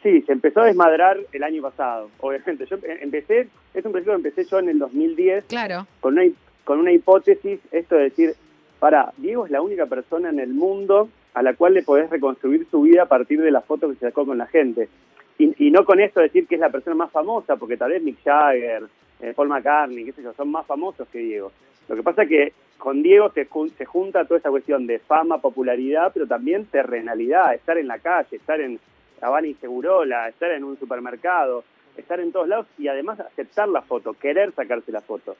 Sí, 0.02 0.22
se 0.22 0.32
empezó 0.32 0.60
a 0.60 0.66
desmadrar 0.66 1.16
el 1.32 1.42
año 1.42 1.62
pasado, 1.62 2.10
obviamente. 2.20 2.66
Yo 2.66 2.76
em- 2.76 2.98
empecé, 3.00 3.48
es 3.74 3.84
un 3.84 3.92
proyecto 3.92 4.12
que 4.12 4.16
empecé 4.28 4.44
yo 4.44 4.58
en 4.58 4.68
el 4.68 4.78
2010 4.78 5.44
Claro. 5.46 5.86
con 6.00 6.12
una, 6.18 6.30
con 6.64 6.78
una 6.78 6.92
hipótesis, 6.92 7.58
esto 7.72 7.94
de 7.96 8.02
decir, 8.04 8.34
para, 8.78 9.12
Diego 9.16 9.46
es 9.46 9.50
la 9.50 9.62
única 9.62 9.86
persona 9.86 10.28
en 10.28 10.38
el 10.38 10.50
mundo 10.50 11.08
a 11.36 11.42
la 11.42 11.52
cual 11.52 11.74
le 11.74 11.82
podés 11.82 12.08
reconstruir 12.08 12.66
su 12.70 12.80
vida 12.80 13.02
a 13.02 13.08
partir 13.08 13.42
de 13.42 13.50
las 13.50 13.62
fotos 13.62 13.90
que 13.90 13.98
se 13.98 14.06
sacó 14.06 14.24
con 14.24 14.38
la 14.38 14.46
gente. 14.46 14.88
Y, 15.38 15.70
no 15.70 15.84
con 15.84 16.00
esto 16.00 16.20
decir 16.20 16.46
que 16.46 16.54
es 16.54 16.60
la 16.62 16.70
persona 16.70 16.96
más 16.96 17.12
famosa, 17.12 17.56
porque 17.56 17.76
tal 17.76 17.90
vez 17.90 18.02
Mick 18.02 18.24
Jagger, 18.24 18.84
eh, 19.20 19.34
Paul 19.36 19.48
McCartney, 19.48 20.06
qué 20.06 20.12
sé 20.12 20.22
yo, 20.22 20.32
son 20.32 20.50
más 20.50 20.64
famosos 20.64 21.06
que 21.08 21.18
Diego. 21.18 21.52
Lo 21.88 21.94
que 21.94 22.02
pasa 22.02 22.22
es 22.22 22.30
que 22.30 22.52
con 22.78 23.02
Diego 23.02 23.30
se, 23.32 23.46
se 23.76 23.84
junta 23.84 24.24
toda 24.24 24.38
esa 24.38 24.48
cuestión 24.48 24.86
de 24.86 24.98
fama, 24.98 25.36
popularidad, 25.42 26.10
pero 26.14 26.26
también 26.26 26.64
terrenalidad, 26.64 27.52
estar 27.52 27.76
en 27.76 27.88
la 27.88 27.98
calle, 27.98 28.36
estar 28.36 28.58
en 28.58 28.80
Habana 29.20 29.48
y 29.48 29.54
Segurola, 29.56 30.30
estar 30.30 30.50
en 30.52 30.64
un 30.64 30.78
supermercado, 30.78 31.64
estar 31.98 32.18
en 32.18 32.32
todos 32.32 32.48
lados 32.48 32.66
y 32.78 32.88
además 32.88 33.20
aceptar 33.20 33.68
la 33.68 33.82
foto, 33.82 34.14
querer 34.14 34.52
sacarse 34.52 34.90
la 34.90 35.02
foto. 35.02 35.36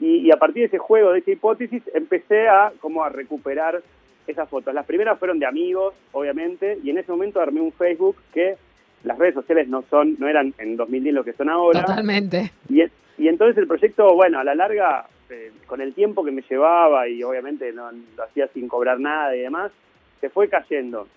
Y, 0.00 0.16
y 0.16 0.30
a 0.32 0.36
partir 0.36 0.64
de 0.64 0.66
ese 0.66 0.78
juego, 0.78 1.12
de 1.12 1.20
esa 1.20 1.30
hipótesis, 1.30 1.82
empecé 1.94 2.46
a 2.46 2.74
como 2.78 3.04
a 3.04 3.08
recuperar 3.08 3.82
esas 4.30 4.48
fotos. 4.48 4.74
Las 4.74 4.86
primeras 4.86 5.18
fueron 5.18 5.38
de 5.38 5.46
amigos, 5.46 5.94
obviamente, 6.12 6.78
y 6.82 6.90
en 6.90 6.98
ese 6.98 7.10
momento 7.10 7.40
armé 7.40 7.60
un 7.60 7.72
Facebook 7.72 8.16
que 8.32 8.56
las 9.04 9.18
redes 9.18 9.34
sociales 9.34 9.68
no 9.68 9.82
son, 9.90 10.16
no 10.18 10.28
eran 10.28 10.54
en 10.58 10.76
2010 10.76 11.14
lo 11.14 11.24
que 11.24 11.32
son 11.32 11.48
ahora. 11.48 11.84
Totalmente. 11.84 12.52
Y, 12.68 12.82
y 13.18 13.28
entonces 13.28 13.56
el 13.58 13.66
proyecto, 13.66 14.14
bueno, 14.14 14.38
a 14.38 14.44
la 14.44 14.54
larga, 14.54 15.06
eh, 15.30 15.52
con 15.66 15.80
el 15.80 15.94
tiempo 15.94 16.24
que 16.24 16.30
me 16.30 16.42
llevaba 16.48 17.08
y 17.08 17.22
obviamente 17.22 17.72
no 17.72 17.90
lo 17.92 18.24
hacía 18.24 18.48
sin 18.48 18.68
cobrar 18.68 19.00
nada 19.00 19.34
y 19.36 19.40
demás, 19.40 19.72
se 20.20 20.28
fue 20.28 20.48
cayendo. 20.48 21.08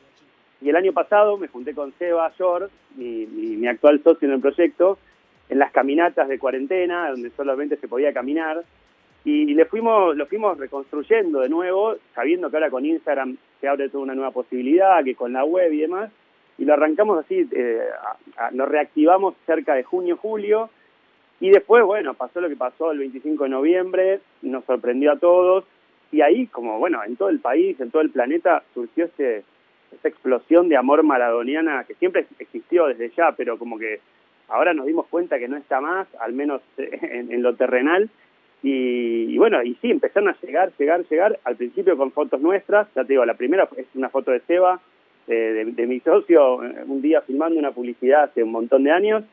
Y 0.62 0.70
el 0.70 0.76
año 0.76 0.94
pasado 0.94 1.38
me 1.38 1.50
junté 1.50 1.74
con 1.74 1.94
Seba 2.00 2.32
Shore, 2.38 2.68
mi, 2.96 3.26
mi, 3.26 3.58
mi 3.58 3.68
actual 3.68 4.02
socio 4.02 4.28
en 4.28 4.36
el 4.36 4.40
proyecto, 4.40 4.98
en 5.50 5.60
las 5.60 5.72
caminatas 5.72 6.30
de 6.30 6.40
cuarentena, 6.40 7.10
donde 7.10 7.30
solamente 7.32 7.76
se 7.78 7.88
podía 7.88 8.14
caminar, 8.14 8.64
y, 9.26 9.54
le 9.54 9.66
fuimos, 9.66 10.16
lo 10.18 10.26
fuimos 10.26 10.58
reconstruyendo 10.58 11.40
de 11.42 11.50
nuevo, 11.50 11.96
sabiendo 12.14 12.50
que 12.50 12.58
ahora 12.58 12.70
con 12.70 12.86
Instagram 12.86 13.38
se 13.62 13.68
abre 13.68 13.90
toda 13.90 14.04
una 14.04 14.16
nueva 14.16 14.32
posibilidad, 14.32 15.04
que 15.04 15.16
con 15.16 15.32
la 15.34 15.46
web 15.46 15.72
y 15.72 15.80
demás, 15.82 16.12
y 16.58 16.66
lo 16.66 16.74
arrancamos 16.74 17.20
así, 17.24 17.48
eh, 17.52 17.80
a- 18.38 18.52
nos 18.52 18.68
reactivamos 18.68 19.36
cerca 19.46 19.74
de 19.76 19.84
junio, 19.84 20.18
julio, 20.18 20.70
y 21.40 21.50
después, 21.50 21.84
bueno, 21.84 22.14
pasó 22.14 22.42
lo 22.42 22.50
que 22.50 22.56
pasó 22.56 22.92
el 22.92 23.00
25 23.00 23.46
de 23.46 23.50
noviembre, 23.50 24.20
nos 24.42 24.64
sorprendió 24.66 25.14
a 25.14 25.18
todos, 25.20 25.66
y 26.12 26.22
ahí, 26.22 26.48
como 26.48 26.78
bueno, 26.80 27.02
en 27.04 27.16
todo 27.16 27.30
el 27.30 27.40
país, 27.40 27.80
en 27.80 27.92
todo 27.92 28.02
el 28.02 28.12
planeta, 28.12 28.64
surgió 28.74 29.06
este, 29.06 29.44
esta 29.92 30.08
explosión 30.10 30.70
de 30.70 30.78
amor 30.78 31.02
maradoniana 31.04 31.86
que 31.86 31.96
siempre 31.96 32.26
existió 32.40 32.88
desde 32.88 33.10
ya, 33.16 33.32
pero 33.32 33.58
como 33.58 33.80
que 33.80 34.00
ahora 34.50 34.74
nos 34.74 34.86
dimos 34.86 35.08
cuenta 35.08 35.40
que 35.40 35.48
no 35.48 35.58
está 35.58 35.82
más, 35.82 36.08
al 36.20 36.34
menos 36.34 36.62
en, 36.78 37.32
en 37.32 37.42
lo 37.42 37.56
terrenal, 37.56 38.10
y, 38.64 39.34
y 39.34 39.38
bueno, 39.38 39.62
y 39.62 39.76
sí, 39.82 39.92
empezaron 39.92 40.30
a 40.30 40.38
llegar, 40.42 40.72
llegar, 40.80 41.06
llegar, 41.08 41.40
al 41.44 41.56
principio 41.56 41.98
con 41.98 42.12
fotos 42.12 42.42
nuestras, 42.42 42.88
ya 42.96 43.04
te 43.04 43.14
digo, 43.14 43.26
la 43.26 43.36
primera 43.36 43.68
es 43.78 43.86
una 43.94 44.10
foto 44.10 44.32
de 44.32 44.40
Seba, 44.48 44.80
eh, 45.28 45.34
de, 45.34 45.66
de 45.66 45.86
mi 45.86 46.00
socio, 46.00 46.64
eh, 46.64 46.84
un 46.88 47.02
día 47.02 47.22
filmando 47.22 47.60
una 47.60 47.72
publicidad 47.72 48.24
hace 48.24 48.42
un 48.42 48.52
montón 48.52 48.84
de 48.84 48.92
años, 48.92 49.24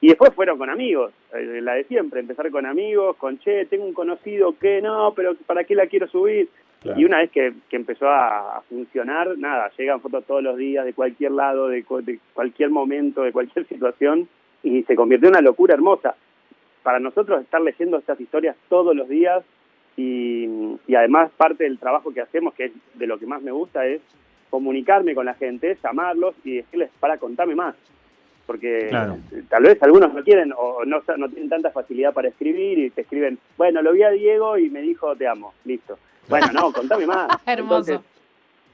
y 0.00 0.08
después 0.08 0.32
fueron 0.34 0.56
con 0.56 0.70
amigos, 0.70 1.12
eh, 1.34 1.60
la 1.60 1.74
de 1.74 1.84
siempre, 1.84 2.20
empezar 2.20 2.50
con 2.50 2.64
amigos, 2.64 3.16
con 3.16 3.38
che, 3.40 3.66
tengo 3.66 3.84
un 3.84 3.92
conocido 3.92 4.56
que 4.58 4.80
no, 4.80 5.12
pero 5.14 5.34
¿para 5.46 5.64
qué 5.64 5.74
la 5.74 5.86
quiero 5.86 6.06
subir? 6.08 6.48
Y 6.96 7.04
una 7.04 7.18
vez 7.18 7.30
que, 7.30 7.52
que 7.68 7.76
empezó 7.76 8.08
a, 8.08 8.56
a 8.56 8.60
funcionar, 8.62 9.36
nada, 9.36 9.70
llegan 9.76 10.00
fotos 10.00 10.24
todos 10.24 10.42
los 10.42 10.56
días, 10.56 10.86
de 10.86 10.94
cualquier 10.94 11.32
lado, 11.32 11.68
de, 11.68 11.84
de 12.04 12.18
cualquier 12.32 12.70
momento, 12.70 13.22
de 13.22 13.32
cualquier 13.32 13.66
situación, 13.66 14.26
y 14.62 14.82
se 14.84 14.96
convirtió 14.96 15.28
en 15.28 15.34
una 15.34 15.42
locura 15.42 15.74
hermosa. 15.74 16.14
Para 16.82 16.98
nosotros 16.98 17.42
estar 17.42 17.60
leyendo 17.60 17.98
estas 17.98 18.20
historias 18.20 18.56
todos 18.68 18.94
los 18.96 19.08
días, 19.08 19.44
y, 19.96 20.46
y 20.86 20.94
además 20.94 21.30
parte 21.36 21.64
del 21.64 21.78
trabajo 21.78 22.12
que 22.12 22.20
hacemos, 22.22 22.54
que 22.54 22.66
es 22.66 22.72
de 22.94 23.06
lo 23.06 23.18
que 23.18 23.26
más 23.26 23.42
me 23.42 23.50
gusta, 23.50 23.84
es 23.86 24.00
comunicarme 24.48 25.14
con 25.14 25.26
la 25.26 25.34
gente, 25.34 25.76
llamarlos 25.82 26.34
y 26.44 26.56
decirles, 26.56 26.90
para, 27.00 27.18
contame 27.18 27.54
más 27.54 27.74
porque 28.46 28.88
Claro. 28.88 29.16
tal 29.48 29.62
vez 29.62 29.80
algunos 29.80 30.12
no 30.12 30.24
quieren 30.24 30.52
o 30.56 30.84
no, 30.84 31.00
no 31.18 31.28
tienen 31.28 31.48
tanta 31.48 31.70
facilidad 31.70 32.12
para 32.12 32.30
escribir 32.30 32.80
y 32.80 32.90
te 32.90 33.02
escriben, 33.02 33.38
bueno, 33.56 33.80
lo 33.80 33.92
vi 33.92 34.02
a 34.02 34.10
Diego 34.10 34.58
y 34.58 34.68
me 34.70 34.80
dijo 34.82 35.14
te 35.14 35.28
amo, 35.28 35.54
listo. 35.64 35.96
Bueno, 36.28 36.48
no, 36.52 36.72
contame 36.72 37.06
más. 37.06 37.28
Hermoso. 37.46 37.92
Entonces, 37.92 38.00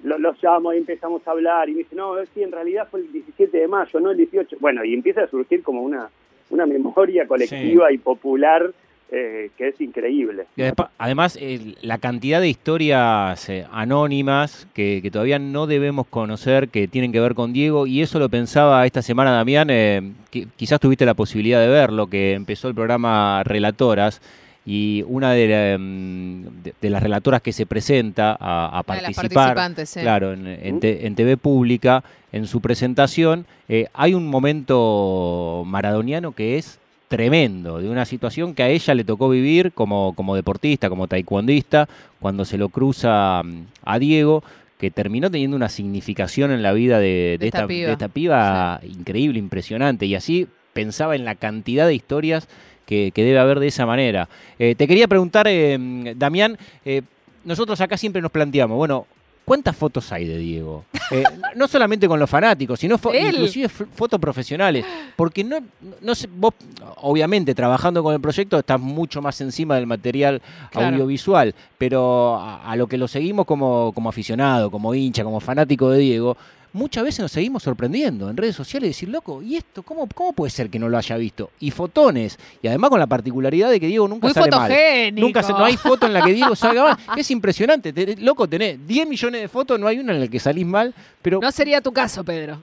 lo- 0.02 0.16
los 0.16 0.42
llamo 0.42 0.72
y 0.72 0.78
empezamos 0.78 1.28
a 1.28 1.30
hablar 1.32 1.68
y 1.68 1.72
me 1.72 1.78
dice, 1.80 1.94
no, 1.94 2.14
sí, 2.32 2.42
en 2.42 2.52
realidad 2.52 2.88
fue 2.90 3.00
el 3.00 3.12
17 3.12 3.54
de 3.58 3.68
mayo, 3.68 4.00
no 4.00 4.12
el 4.12 4.16
18. 4.16 4.56
Bueno, 4.60 4.82
y 4.82 4.94
empieza 4.94 5.25
a 5.25 5.28
surgir 5.28 5.62
como 5.62 5.82
una, 5.82 6.08
una 6.50 6.67
memoria 6.67 7.26
colectiva 7.26 7.93
y 7.93 7.99
popular 7.99 8.71
eh, 9.12 9.50
que 9.57 9.69
es 9.69 9.81
increíble. 9.81 10.47
Y 10.57 10.62
además- 10.99 11.37
el- 11.41 11.79
la 11.81 11.99
cantidad 11.99 12.41
de 12.41 12.49
historias 12.49 13.49
eh, 13.49 13.65
anónimas 13.71 14.67
que, 14.75 14.99
que 15.00 15.12
todavía 15.12 15.38
no 15.38 15.69
debemos 15.69 16.09
conocer 16.09 16.69
que 16.71 16.88
tienen 16.88 17.12
que 17.12 17.21
ver 17.21 17.35
con 17.35 17.53
Diego, 17.53 17.87
y 17.87 18.03
eso 18.03 18.19
lo 18.19 18.29
pensaba 18.29 18.85
esta 18.85 19.03
semana 19.03 19.31
Damián, 19.31 19.69
eh, 19.71 20.03
que 20.33 20.49
quizás 20.57 20.81
tuviste 20.81 21.07
la 21.07 21.15
posibilidad 21.15 21.61
de 21.61 21.69
verlo, 21.69 22.09
que 22.09 22.33
empezó 22.33 22.67
el 22.67 22.75
programa 22.75 23.43
Relatoras, 23.45 24.21
y 24.66 25.04
una 25.06 25.30
de, 25.32 25.46
la, 25.46 25.78
mm, 25.78 26.62
de- 26.64 26.75
de 26.82 26.90
las 26.90 27.02
relatoras 27.02 27.40
que 27.40 27.52
se 27.52 27.66
presenta 27.66 28.37
a, 28.38 28.78
a 28.78 28.82
participar, 28.82 29.75
sí. 29.87 30.00
claro, 30.00 30.32
en, 30.32 30.46
en 30.46 30.80
te- 30.80 31.06
en 31.06 31.14
TV 31.14 31.37
pública, 31.37 32.02
en 32.32 32.46
su 32.49 32.61
presentación, 32.61 33.46
eh, 33.68 33.87
hay 33.94 34.12
un 34.14 34.26
momento 34.26 35.62
maradoniano 35.66 36.32
que 36.32 36.58
es 36.58 36.78
tremendo, 37.08 37.80
de 37.80 37.88
una 37.88 38.04
situación 38.04 38.54
que 38.54 38.64
a 38.64 38.68
ella 38.68 38.94
le 38.94 39.04
tocó 39.04 39.28
vivir 39.28 39.70
como, 39.73 40.12
como 40.16 40.35
deportista, 40.35 40.88
como 40.88 41.06
taekwondista, 41.06 41.88
cuando 42.18 42.44
se 42.44 42.58
lo 42.58 42.68
cruza 42.68 43.42
mm, 43.44 43.62
a 43.85 43.99
Diego, 44.00 44.42
que 44.78 44.90
terminó 44.90 45.30
teniendo 45.30 45.56
una 45.56 45.68
significación 45.68 46.50
en 46.50 46.62
la 46.62 46.73
vida 46.73 46.99
de, 46.99 47.06
de 47.06 47.38
De 47.38 47.46
esta 47.46 47.58
esta, 47.58 47.68
piba. 47.68 47.87
de 47.87 47.92
esta 47.92 48.08
piba 48.08 48.80
increíble, 48.82 49.38
impresionante. 49.38 50.04
Y 50.06 50.14
así 50.16 50.49
pensaba 50.75 51.14
en 51.16 51.25
la 51.25 51.35
cantidad 51.37 51.87
de 51.87 51.94
historias 51.94 52.49
que, 52.87 53.11
que 53.14 53.25
debe 53.25 53.38
haber 53.38 53.61
de 53.61 53.66
esa 53.66 53.85
manera. 53.85 54.28
Eh, 54.59 54.75
te 54.75 54.87
quería 54.88 55.07
preguntar, 55.09 55.47
eh, 55.49 55.76
Damián, 56.16 56.57
eh, 56.85 57.02
nosotros 57.45 57.81
acá 57.81 57.97
siempre 57.99 58.23
nos 58.23 58.31
planteamos, 58.31 58.76
bueno, 58.76 59.07
¿cuántas 59.45 59.76
fotos 59.76 60.11
hay 60.12 60.26
de 60.26 60.38
Diego? 60.38 60.85
Eh, 61.12 61.23
no 61.55 61.69
solamente 61.69 62.09
con 62.09 62.19
los 62.19 62.28
fanáticos, 62.28 62.81
sino 62.81 62.99
fo- 62.99 63.14
Él. 63.14 63.35
inclusive 63.35 63.69
fotos 63.69 64.19
profesionales. 64.19 64.85
Porque 65.14 65.45
no, 65.45 65.59
no 66.00 66.14
sé, 66.16 66.28
vos, 66.35 66.55
obviamente, 66.97 67.55
trabajando 67.55 68.02
con 68.02 68.12
el 68.14 68.21
proyecto, 68.21 68.59
estás 68.59 68.81
mucho 68.81 69.23
más 69.23 69.40
encima 69.40 69.76
del 69.76 69.87
material 69.87 70.43
Claro. 70.73 70.88
audiovisual, 70.97 71.55
pero 71.78 72.37
a, 72.37 72.71
a 72.71 72.75
lo 72.76 72.87
que 72.88 72.99
lo 72.99 73.07
seguimos 73.07 73.47
como, 73.47 73.93
como 73.95 74.09
aficionado, 74.09 74.71
como 74.71 74.93
hincha, 74.95 75.23
como 75.23 75.38
fanático 75.38 75.90
de 75.90 75.99
Diego, 76.00 76.37
muchas 76.76 77.02
veces 77.04 77.21
nos 77.21 77.33
seguimos 77.33 77.62
sorprendiendo 77.62 78.30
en 78.30 78.37
redes 78.37 78.54
sociales 78.54 78.87
y 78.87 78.90
decir, 78.90 79.09
loco, 79.09 79.42
¿y 79.42 79.56
esto 79.56 79.83
cómo, 79.83 80.06
cómo 80.14 80.33
puede 80.33 80.50
ser 80.50 80.71
que 80.71 80.78
no 80.78 80.88
lo 80.88 80.97
haya 80.99 81.16
visto? 81.16 81.50
Y 81.59 81.71
fotones, 81.73 82.38
y 82.62 82.68
además 82.68 82.90
con 82.90 83.00
la 83.00 83.06
particularidad 83.06 83.71
de 83.71 83.80
que 83.80 83.87
Diego 83.88 84.06
nunca 84.06 84.26
Muy 84.28 84.35
sale 84.35 84.50
mal. 84.50 84.71
fotogénico. 84.71 85.26
Nunca 85.26 85.42
se- 85.42 85.52
no 85.52 85.64
hay 85.64 85.76
foto 85.76 86.06
en 86.06 86.12
la 86.12 86.23
que 86.25 86.33
Diego 86.33 86.54
salga 86.54 86.83
mal. 86.85 86.97
Es 87.18 87.30
impresionante. 87.30 87.92
Te- 87.92 88.16
loco, 88.18 88.49
tenés 88.49 88.87
10 88.87 89.09
millones 89.09 89.40
de 89.40 89.49
fotos, 89.49 89.80
no 89.80 89.87
hay 89.88 89.99
una 89.99 90.12
en 90.12 90.21
la 90.21 90.28
que 90.28 90.38
salís 90.38 90.66
mal, 90.66 90.95
pero 91.23 91.40
No 91.40 91.50
sería 91.50 91.80
tu 91.80 91.92
caso, 91.92 92.23
Pedro. 92.23 92.62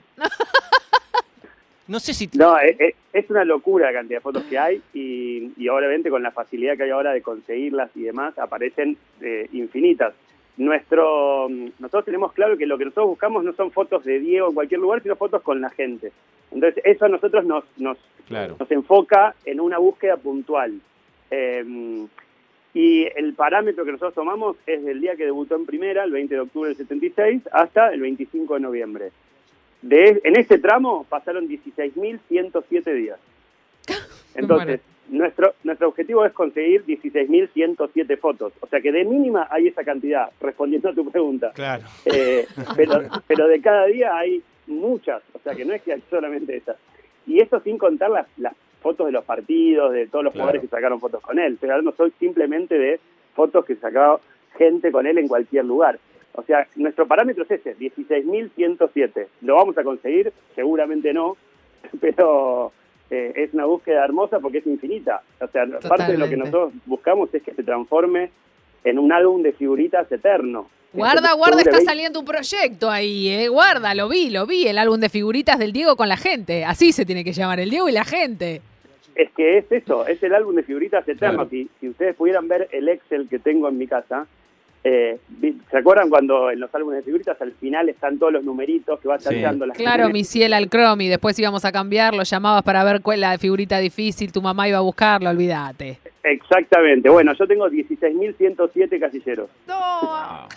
no 1.86 2.00
sé 2.00 2.14
si... 2.14 2.30
No, 2.34 2.56
es, 2.58 2.76
es- 2.80 2.94
es 3.12 3.30
una 3.30 3.44
locura 3.44 3.86
la 3.86 3.98
cantidad 3.98 4.18
de 4.18 4.22
fotos 4.22 4.42
que 4.44 4.58
hay 4.58 4.80
y, 4.92 5.52
y 5.56 5.68
obviamente 5.68 6.10
con 6.10 6.22
la 6.22 6.32
facilidad 6.32 6.76
que 6.76 6.82
hay 6.84 6.90
ahora 6.90 7.12
de 7.12 7.22
conseguirlas 7.22 7.90
y 7.94 8.02
demás, 8.02 8.36
aparecen 8.38 8.96
eh, 9.20 9.48
infinitas. 9.52 10.14
Nuestro, 10.56 11.48
nosotros 11.48 12.04
tenemos 12.04 12.32
claro 12.32 12.56
que 12.56 12.66
lo 12.66 12.78
que 12.78 12.84
nosotros 12.84 13.08
buscamos 13.08 13.42
no 13.44 13.52
son 13.54 13.72
fotos 13.72 14.04
de 14.04 14.20
Diego 14.20 14.48
en 14.48 14.54
cualquier 14.54 14.80
lugar, 14.80 15.02
sino 15.02 15.16
fotos 15.16 15.42
con 15.42 15.60
la 15.60 15.70
gente. 15.70 16.12
Entonces, 16.52 16.82
eso 16.84 17.06
a 17.06 17.08
nosotros 17.08 17.44
nos, 17.44 17.64
nos, 17.76 17.98
Claro. 18.28 18.56
nos 18.58 18.70
enfoca 18.70 19.34
en 19.44 19.60
una 19.60 19.78
búsqueda 19.78 20.16
puntual. 20.16 20.80
Eh, 21.30 22.06
y 22.72 23.06
el 23.16 23.34
parámetro 23.34 23.84
que 23.84 23.92
nosotros 23.92 24.14
tomamos 24.14 24.56
es 24.66 24.84
del 24.84 25.00
día 25.00 25.14
que 25.14 25.24
debutó 25.24 25.54
en 25.54 25.64
primera, 25.64 26.02
el 26.04 26.10
20 26.10 26.34
de 26.34 26.40
octubre 26.40 26.68
del 26.68 26.76
76, 26.76 27.42
hasta 27.52 27.92
el 27.92 28.00
25 28.00 28.54
de 28.54 28.60
noviembre. 28.60 29.12
De, 29.80 30.20
en 30.24 30.36
ese 30.36 30.58
tramo 30.58 31.06
pasaron 31.08 31.48
16.107 31.48 32.94
días. 32.94 33.18
Entonces, 34.34 34.80
nuestro, 35.08 35.54
nuestro 35.64 35.88
objetivo 35.88 36.24
es 36.24 36.32
conseguir 36.32 36.84
16.107 36.86 38.18
fotos. 38.18 38.52
O 38.60 38.66
sea 38.66 38.80
que 38.80 38.92
de 38.92 39.04
mínima 39.04 39.46
hay 39.50 39.68
esa 39.68 39.84
cantidad, 39.84 40.30
respondiendo 40.40 40.88
a 40.88 40.94
tu 40.94 41.10
pregunta. 41.10 41.52
Claro. 41.54 41.84
Eh, 42.06 42.46
pero, 42.76 43.02
pero 43.26 43.48
de 43.48 43.60
cada 43.60 43.86
día 43.86 44.16
hay 44.16 44.42
muchas, 44.66 45.22
o 45.32 45.38
sea 45.40 45.54
que 45.54 45.64
no 45.64 45.74
es 45.74 45.82
que 45.82 45.92
hay 45.92 46.02
solamente 46.10 46.56
esas. 46.56 46.76
Y 47.26 47.40
eso 47.40 47.60
sin 47.60 47.78
contar 47.78 48.10
las, 48.10 48.26
las 48.38 48.54
fotos 48.82 49.06
de 49.06 49.12
los 49.12 49.24
partidos, 49.24 49.92
de 49.92 50.06
todos 50.06 50.24
los 50.24 50.32
Claro. 50.32 50.44
jugadores 50.44 50.62
que 50.62 50.68
sacaron 50.76 51.00
fotos 51.00 51.22
con 51.22 51.38
él. 51.38 51.54
Estoy 51.54 51.70
hablando 51.70 51.94
soy 51.96 52.12
simplemente 52.18 52.78
de 52.78 53.00
fotos 53.34 53.64
que 53.64 53.76
sacaba 53.76 54.20
gente 54.56 54.92
con 54.92 55.06
él 55.06 55.18
en 55.18 55.28
cualquier 55.28 55.64
lugar. 55.64 55.98
O 56.36 56.42
sea, 56.42 56.66
nuestro 56.76 57.06
parámetro 57.06 57.44
es 57.44 57.50
ese, 57.52 57.76
16.107. 57.76 59.26
¿Lo 59.42 59.54
vamos 59.56 59.78
a 59.78 59.84
conseguir? 59.84 60.32
Seguramente 60.54 61.12
no, 61.12 61.36
pero 62.00 62.72
eh, 63.10 63.32
es 63.36 63.54
una 63.54 63.66
búsqueda 63.66 64.04
hermosa 64.04 64.40
porque 64.40 64.58
es 64.58 64.66
infinita. 64.66 65.22
O 65.40 65.48
sea, 65.48 65.66
parte 65.88 66.12
de 66.12 66.18
lo 66.18 66.28
que 66.28 66.36
Totalmente. 66.36 66.36
nosotros 66.36 66.72
buscamos 66.86 67.34
es 67.34 67.42
que 67.42 67.54
se 67.54 67.62
transforme 67.62 68.30
en 68.84 68.98
un 68.98 69.12
álbum 69.12 69.42
de 69.42 69.52
figuritas 69.52 70.10
eterno. 70.10 70.68
Guarda, 70.92 71.32
Entonces, 71.32 71.38
guarda, 71.38 71.60
está 71.62 71.80
saliendo 71.80 72.20
un 72.20 72.24
proyecto 72.24 72.88
ahí, 72.88 73.28
¿eh? 73.28 73.48
Guarda, 73.48 73.94
lo 73.94 74.08
vi, 74.08 74.30
lo 74.30 74.46
vi, 74.46 74.68
el 74.68 74.78
álbum 74.78 75.00
de 75.00 75.08
figuritas 75.08 75.58
del 75.58 75.72
Diego 75.72 75.96
con 75.96 76.08
la 76.08 76.16
gente. 76.16 76.64
Así 76.64 76.92
se 76.92 77.04
tiene 77.04 77.24
que 77.24 77.32
llamar, 77.32 77.58
el 77.58 77.70
Diego 77.70 77.88
y 77.88 77.92
la 77.92 78.04
gente. 78.04 78.62
Es 79.16 79.30
que 79.32 79.58
es 79.58 79.70
eso, 79.72 80.06
es 80.06 80.22
el 80.22 80.34
álbum 80.34 80.54
de 80.54 80.62
figuritas 80.62 81.06
eterno. 81.08 81.48
Claro. 81.48 81.50
Si, 81.50 81.68
si 81.80 81.88
ustedes 81.88 82.14
pudieran 82.14 82.46
ver 82.46 82.68
el 82.70 82.88
Excel 82.88 83.28
que 83.28 83.40
tengo 83.40 83.68
en 83.68 83.78
mi 83.78 83.88
casa, 83.88 84.26
eh, 84.84 85.18
¿se 85.70 85.78
acuerdan 85.78 86.10
cuando 86.10 86.50
en 86.50 86.60
los 86.60 86.72
álbumes 86.74 86.98
de 86.98 87.02
figuritas 87.04 87.40
al 87.40 87.52
final 87.52 87.88
están 87.88 88.18
todos 88.18 88.32
los 88.34 88.44
numeritos 88.44 89.00
que 89.00 89.08
va 89.08 89.18
Sí. 89.18 89.24
tachando 89.34 89.64
la 89.66 89.72
Claro, 89.74 90.10
mi 90.10 90.24
ciel 90.24 90.52
al 90.52 90.68
Chrome 90.68 91.04
y 91.04 91.08
después 91.08 91.38
íbamos 91.38 91.64
a 91.64 91.72
cambiarlo, 91.72 92.22
llamabas 92.22 92.62
para 92.62 92.84
ver 92.84 93.00
cuál 93.00 93.20
la 93.22 93.36
figurita 93.38 93.78
difícil, 93.78 94.30
tu 94.30 94.42
mamá 94.42 94.68
iba 94.68 94.78
a 94.78 94.82
buscarlo, 94.82 95.30
olvídate. 95.30 95.98
Exactamente. 96.22 97.08
Bueno, 97.08 97.32
yo 97.34 97.46
tengo 97.46 97.68
16.107 97.68 98.98
casilleros. 99.00 99.48
No. 99.66 100.48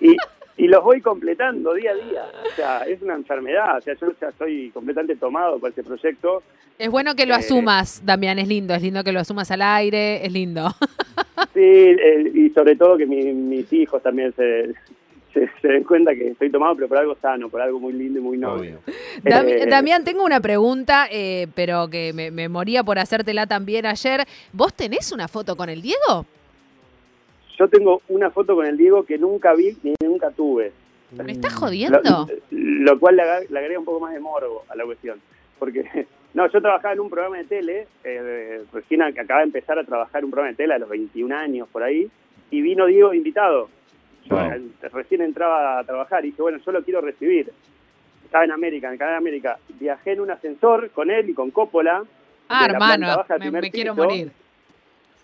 Y, 0.00 0.16
y 0.56 0.68
los 0.68 0.82
voy 0.82 1.00
completando 1.00 1.74
día 1.74 1.90
a 1.90 1.94
día. 1.94 2.24
O 2.52 2.56
sea, 2.56 2.78
es 2.82 3.02
una 3.02 3.14
enfermedad. 3.14 3.78
O 3.78 3.80
sea, 3.80 3.94
yo 3.94 4.08
ya 4.20 4.28
estoy 4.28 4.70
completamente 4.70 5.16
tomado 5.16 5.58
por 5.58 5.68
este 5.70 5.82
proyecto. 5.82 6.42
Es 6.78 6.90
bueno 6.90 7.14
que 7.14 7.26
lo 7.26 7.34
Eh. 7.34 7.38
asumas, 7.38 8.02
Damián, 8.04 8.38
es 8.38 8.48
lindo, 8.48 8.74
es 8.74 8.82
lindo 8.82 9.02
que 9.04 9.12
lo 9.12 9.20
asumas 9.20 9.50
al 9.50 9.62
aire, 9.62 10.24
es 10.24 10.32
lindo. 10.32 10.68
Sí, 11.52 11.60
eh, 11.62 12.30
y 12.34 12.50
sobre 12.50 12.76
todo 12.76 12.96
que 12.98 13.06
mi- 13.06 13.32
mis 13.32 13.70
hijos 13.72 14.02
también 14.02 14.32
se, 14.34 14.74
se, 15.32 15.50
se 15.62 15.68
den 15.68 15.84
cuenta 15.84 16.14
que 16.14 16.28
estoy 16.28 16.50
tomado, 16.50 16.74
pero 16.76 16.88
por 16.88 16.98
algo 16.98 17.14
sano, 17.20 17.48
por 17.48 17.60
algo 17.62 17.78
muy 17.80 17.92
lindo 17.94 18.18
y 18.18 18.22
muy 18.22 18.36
noble. 18.38 18.76
Obvio. 18.76 18.80
Dami- 19.22 19.62
Eh, 19.62 19.66
Damián, 19.66 20.04
tengo 20.04 20.22
una 20.24 20.40
pregunta, 20.40 21.06
eh, 21.10 21.46
pero 21.54 21.88
que 21.88 22.12
me, 22.14 22.30
me 22.30 22.48
moría 22.50 22.82
por 22.84 22.98
hacértela 22.98 23.46
también 23.46 23.86
ayer. 23.86 24.24
¿Vos 24.52 24.74
tenés 24.74 25.12
una 25.12 25.28
foto 25.28 25.56
con 25.56 25.68
el 25.70 25.80
Diego? 25.80 26.26
Yo 27.58 27.68
tengo 27.68 28.02
una 28.08 28.30
foto 28.30 28.54
con 28.54 28.66
el 28.66 28.76
Diego 28.76 29.04
que 29.04 29.16
nunca 29.16 29.54
vi 29.54 29.76
ni 29.82 29.94
nunca 30.16 30.30
tuve. 30.30 30.72
¿Me 31.12 31.32
estás 31.32 31.54
jodiendo? 31.54 32.26
lo 32.50 32.98
cual 32.98 33.16
le, 33.16 33.22
le 33.48 33.58
agrega 33.58 33.78
un 33.78 33.84
poco 33.84 34.00
más 34.00 34.12
de 34.12 34.20
morbo 34.20 34.64
a 34.68 34.74
la 34.76 34.84
cuestión. 34.84 35.20
Porque, 35.58 36.06
no, 36.34 36.50
yo 36.50 36.60
trabajaba 36.60 36.94
en 36.94 37.00
un 37.00 37.10
programa 37.10 37.38
de 37.38 37.44
tele, 37.44 37.86
eh, 38.04 38.62
recién 38.72 39.00
ac- 39.00 39.18
acaba 39.20 39.40
de 39.40 39.46
empezar 39.46 39.78
a 39.78 39.84
trabajar 39.84 40.20
en 40.20 40.24
un 40.26 40.30
programa 40.30 40.50
de 40.50 40.56
tele 40.56 40.74
a 40.74 40.78
los 40.78 40.88
21 40.88 41.34
años 41.36 41.68
por 41.70 41.82
ahí, 41.82 42.08
y 42.50 42.60
vino 42.60 42.86
Diego 42.86 43.12
invitado. 43.14 43.68
Yo 44.28 44.36
Wow. 44.36 44.72
recién 44.92 45.22
entraba 45.22 45.78
a 45.78 45.84
trabajar 45.84 46.24
y 46.24 46.30
dije, 46.30 46.42
bueno, 46.42 46.58
yo 46.64 46.72
lo 46.72 46.82
quiero 46.82 47.00
recibir. 47.00 47.52
Estaba 48.24 48.44
en 48.44 48.50
América, 48.50 48.88
en 48.88 48.94
el 48.94 48.98
canal 48.98 49.14
de 49.14 49.18
América. 49.18 49.58
Viajé 49.78 50.12
en 50.12 50.20
un 50.20 50.30
ascensor 50.32 50.90
con 50.90 51.10
él 51.10 51.30
y 51.30 51.34
con 51.34 51.52
Coppola. 51.52 52.02
Ah, 52.48 52.66
hermano, 52.68 53.06
baja 53.06 53.38
me, 53.38 53.70
quiero 53.70 53.94
piso. 53.94 54.04
morir. 54.04 54.32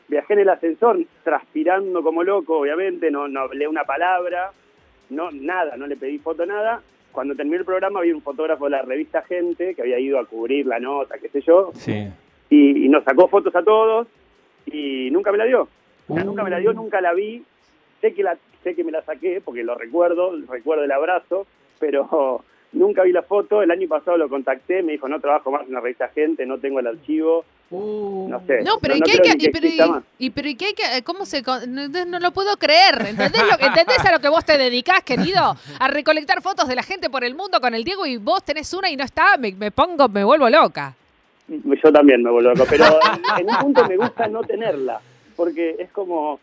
Viajé 0.07 0.35
en 0.35 0.39
el 0.41 0.49
ascensor 0.51 0.99
transpirando 1.25 2.03
como 2.03 2.23
loco, 2.23 2.59
obviamente, 2.59 3.11
no, 3.11 3.27
no 3.29 3.41
hablé 3.41 3.67
una 3.67 3.85
palabra, 3.85 4.53
no 5.13 5.31
nada, 5.31 5.77
no 5.77 5.87
le 5.87 5.97
pedí 5.97 6.19
foto, 6.19 6.45
nada. 6.47 6.83
Cuando 7.13 7.35
terminé 7.35 7.59
el 7.59 7.65
programa 7.65 8.01
había 8.01 8.15
un 8.15 8.23
fotógrafo 8.23 8.65
de 8.65 8.71
la 8.71 8.83
revista 8.83 9.23
Gente 9.23 9.75
que 9.75 9.83
había 9.83 9.99
ido 9.99 10.19
a 10.19 10.25
cubrir 10.25 10.67
la 10.67 10.81
nota, 10.81 11.19
qué 11.19 11.29
sé 11.29 11.41
yo, 11.43 11.71
Sí. 11.75 12.09
y, 12.51 12.87
y 12.87 12.89
nos 12.89 13.05
sacó 13.05 13.29
fotos 13.29 13.55
a 13.55 13.63
todos 13.63 14.07
y 14.67 15.11
nunca 15.11 15.31
me 15.33 15.39
la 15.39 15.45
dio. 15.45 15.69
O 16.09 16.15
sea, 16.15 16.23
Uh. 16.23 16.27
Nunca 16.27 16.43
me 16.43 16.51
la 16.51 16.59
dio, 16.59 16.73
nunca 16.73 17.01
la 17.01 17.13
vi. 17.15 17.45
Sé 18.01 18.13
que, 18.15 18.23
la, 18.23 18.37
sé 18.65 18.75
que 18.75 18.83
me 18.83 18.91
la 18.93 19.03
saqué 19.03 19.41
porque 19.45 19.63
lo 19.63 19.75
recuerdo, 19.77 20.33
recuerdo 20.49 20.85
el 20.85 20.91
abrazo, 20.93 21.47
pero 21.79 22.43
nunca 22.73 23.03
vi 23.05 23.13
la 23.13 23.23
foto. 23.23 23.63
El 23.63 23.71
año 23.71 23.87
pasado 23.89 24.17
lo 24.17 24.29
contacté, 24.29 24.83
me 24.83 24.93
dijo, 24.93 25.09
no 25.09 25.21
trabajo 25.21 25.51
más 25.51 25.67
en 25.67 25.75
la 25.75 25.81
revista 25.81 26.09
Gente, 26.09 26.45
no 26.47 26.59
tengo 26.59 26.81
el 26.81 26.87
archivo. 26.89 27.45
No 27.73 28.41
sé. 28.47 28.63
No, 28.63 28.79
pero 28.81 28.95
¿y 28.97 29.01
no 29.01 29.05
qué 29.07 29.13
hay 29.13 29.19
creo 29.19 29.33
que, 29.33 29.39
ni 29.39 29.45
y, 29.45 29.49
pero, 29.51 29.67
y- 29.67 29.91
más. 29.91 30.05
y- 30.19 30.31
pero 30.31 30.49
¿y 30.49 30.55
qué 30.55 30.65
hay 30.67 30.75
que, 30.75 31.03
cómo 31.05 31.25
se, 31.25 31.43
no, 31.43 31.89
no 32.07 32.19
lo 32.21 32.33
puedo 32.33 32.57
creer, 32.57 33.07
¿entendés, 33.07 33.43
lo, 33.51 33.57
que- 33.57 33.67
¿entendés 33.67 34.05
a 34.05 34.13
lo 34.13 34.21
que 34.21 34.29
vos 34.29 34.45
te 34.45 34.59
dedicás, 34.59 35.03
querido? 35.03 35.57
A 35.81 35.89
recolectar 35.89 36.43
fotos 36.43 36.69
de 36.69 36.75
la 36.75 36.83
gente 36.83 37.09
por 37.11 37.25
el 37.25 37.35
mundo 37.35 37.61
con 37.61 37.75
el 37.75 37.85
Diego 37.85 38.05
y 38.07 38.19
vos 38.19 38.45
tenés 38.45 38.73
una 38.75 38.91
y 38.91 38.97
no 38.97 39.05
está, 39.05 39.37
me, 39.39 39.53
me 39.53 39.71
pongo, 39.71 40.09
me 40.09 40.23
vuelvo 40.25 40.49
loca. 40.51 40.95
Yo 41.49 41.93
también 41.93 42.23
me 42.23 42.31
vuelvo 42.31 42.51
loco, 42.51 42.65
pero 42.69 42.85
en 43.39 43.47
un 43.49 43.57
punto 43.61 43.87
me 43.89 43.97
gusta 43.97 44.27
no 44.29 44.43
tenerla, 44.43 45.01
porque 45.37 45.77
es 45.79 45.91
como, 45.91 46.41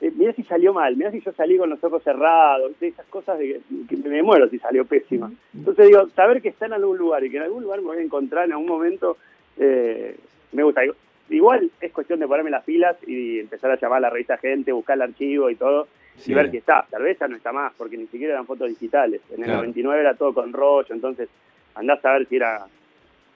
eh, 0.00 0.12
mira 0.14 0.32
si 0.34 0.42
salió 0.42 0.74
mal, 0.74 0.96
mira 0.96 1.10
si 1.12 1.20
yo 1.20 1.32
salí 1.32 1.56
con 1.56 1.70
los 1.70 1.82
ojos 1.84 2.02
cerrados, 2.02 2.72
esas 2.80 3.06
cosas 3.06 3.38
de 3.38 3.60
que, 3.88 3.96
que 4.02 4.08
me 4.08 4.22
muero 4.22 4.48
si 4.50 4.58
salió 4.58 4.84
pésima. 4.84 5.30
Entonces 5.54 5.86
digo, 5.86 6.08
saber 6.16 6.42
que 6.42 6.48
está 6.48 6.66
en 6.66 6.74
algún 6.74 6.98
lugar 6.98 7.24
y 7.24 7.30
que 7.30 7.36
en 7.38 7.44
algún 7.44 7.62
lugar 7.62 7.80
me 7.80 7.86
voy 7.86 7.98
a 7.98 8.02
encontrar 8.02 8.44
en 8.46 8.52
algún 8.52 8.66
momento, 8.68 9.16
eh, 9.56 10.16
me 10.54 10.62
gusta. 10.62 10.82
Igual 11.30 11.70
es 11.80 11.92
cuestión 11.92 12.20
de 12.20 12.26
ponerme 12.28 12.50
las 12.50 12.64
pilas 12.64 12.96
y 13.06 13.40
empezar 13.40 13.70
a 13.70 13.78
llamar 13.80 13.98
a 13.98 14.00
la 14.02 14.10
revista 14.10 14.36
gente, 14.38 14.72
buscar 14.72 14.96
el 14.96 15.02
archivo 15.02 15.48
y 15.50 15.56
todo, 15.56 15.86
Sí. 16.18 16.30
y 16.32 16.34
ver 16.34 16.50
si 16.50 16.58
está. 16.58 16.86
Tal 16.90 17.02
vez 17.02 17.18
ya 17.18 17.26
no 17.28 17.36
está 17.36 17.50
más, 17.52 17.72
porque 17.76 17.96
ni 17.96 18.06
siquiera 18.06 18.34
eran 18.34 18.46
fotos 18.46 18.68
digitales. 18.68 19.20
En 19.30 19.38
el 19.40 19.44
Claro. 19.44 19.60
99 19.60 20.00
era 20.00 20.14
todo 20.14 20.32
con 20.34 20.52
rollo, 20.52 20.94
entonces 20.94 21.28
andás 21.74 22.04
a 22.04 22.12
ver 22.12 22.28
si 22.28 22.36
era 22.36 22.66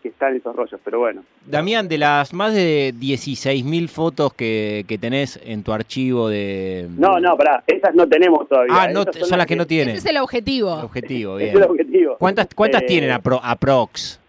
que 0.03 0.11
están 0.11 0.37
esos 0.37 0.55
rollos, 0.55 0.81
pero 0.85 1.01
bueno. 1.01 1.25
Damián, 1.45 1.89
de 1.89 1.99
las 1.99 2.33
más 2.33 2.55
de 2.55 2.93
16.000 2.95 3.89
fotos 3.89 4.33
que, 4.33 4.85
que 4.87 4.97
tenés 4.97 5.41
en 5.43 5.65
tu 5.65 5.73
archivo 5.73 6.29
de... 6.29 6.87
No, 6.97 7.19
no, 7.19 7.37
pará, 7.37 7.65
esas 7.67 7.97
no 7.97 8.07
tenemos 8.09 8.49
todavía. 8.49 8.73
Ah, 8.79 8.87
no, 8.93 9.03
son, 9.13 9.39
las 9.39 9.47
que 9.49 9.57
no 9.57 9.63
Ese 9.63 9.69
tienen. 9.69 9.97
es 9.97 10.07
el 10.07 10.19
objetivo. 10.19 10.73
Objetivo, 10.75 11.37
Ese 11.39 11.47
bien. 11.47 11.57
es 11.57 11.65
el 11.65 11.71
objetivo. 11.73 12.17
¿Cuántas, 12.19 12.47
cuántas 12.55 12.83
Eh, 12.83 12.87
tienen 12.87 13.11
apro- 13.11 13.41
aprox? 13.43 14.21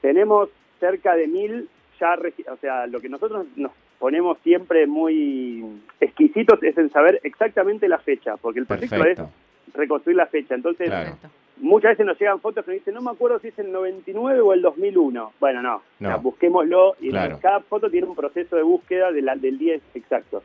Tenemos 0.00 0.48
cerca 0.78 1.16
de 1.16 1.26
mil 1.26 1.68
ya, 2.00 2.18
o 2.52 2.56
sea, 2.56 2.86
lo 2.86 3.00
que 3.00 3.08
nosotros 3.08 3.46
nos 3.56 3.72
ponemos 3.98 4.38
siempre 4.44 4.86
muy 4.86 5.64
exquisitos 6.00 6.62
es 6.62 6.76
en 6.78 6.90
saber 6.90 7.20
exactamente 7.24 7.88
la 7.88 7.98
fecha, 7.98 8.36
porque 8.36 8.60
el 8.60 8.66
proyecto 8.66 8.96
Perfecto. 8.96 9.30
es 9.68 9.74
reconstruir 9.74 10.16
la 10.16 10.26
fecha. 10.26 10.54
Entonces, 10.54 10.88
Claro. 10.88 11.16
Muchas 11.60 11.90
veces 11.90 12.06
nos 12.06 12.16
llegan 12.20 12.38
fotos 12.40 12.64
que 12.64 12.70
nos 12.70 12.78
dicen, 12.78 12.94
no 12.94 13.02
me 13.02 13.10
acuerdo 13.10 13.40
si 13.40 13.48
es 13.48 13.58
el 13.58 13.72
99 13.72 14.40
o 14.42 14.52
el 14.52 14.62
2001. 14.62 15.32
Bueno, 15.40 15.60
no, 15.60 15.82
No. 15.98 16.08
o 16.08 16.12
sea, 16.12 16.16
busquémoslo 16.18 16.94
y 17.00 17.10
Claro. 17.10 17.40
cada 17.42 17.58
foto 17.60 17.90
tiene 17.90 18.06
un 18.06 18.14
proceso 18.14 18.54
de 18.54 18.62
búsqueda 18.62 19.10
de 19.10 19.22
la- 19.22 19.34
del 19.34 19.58
día 19.58 19.74
exacto. 19.92 20.44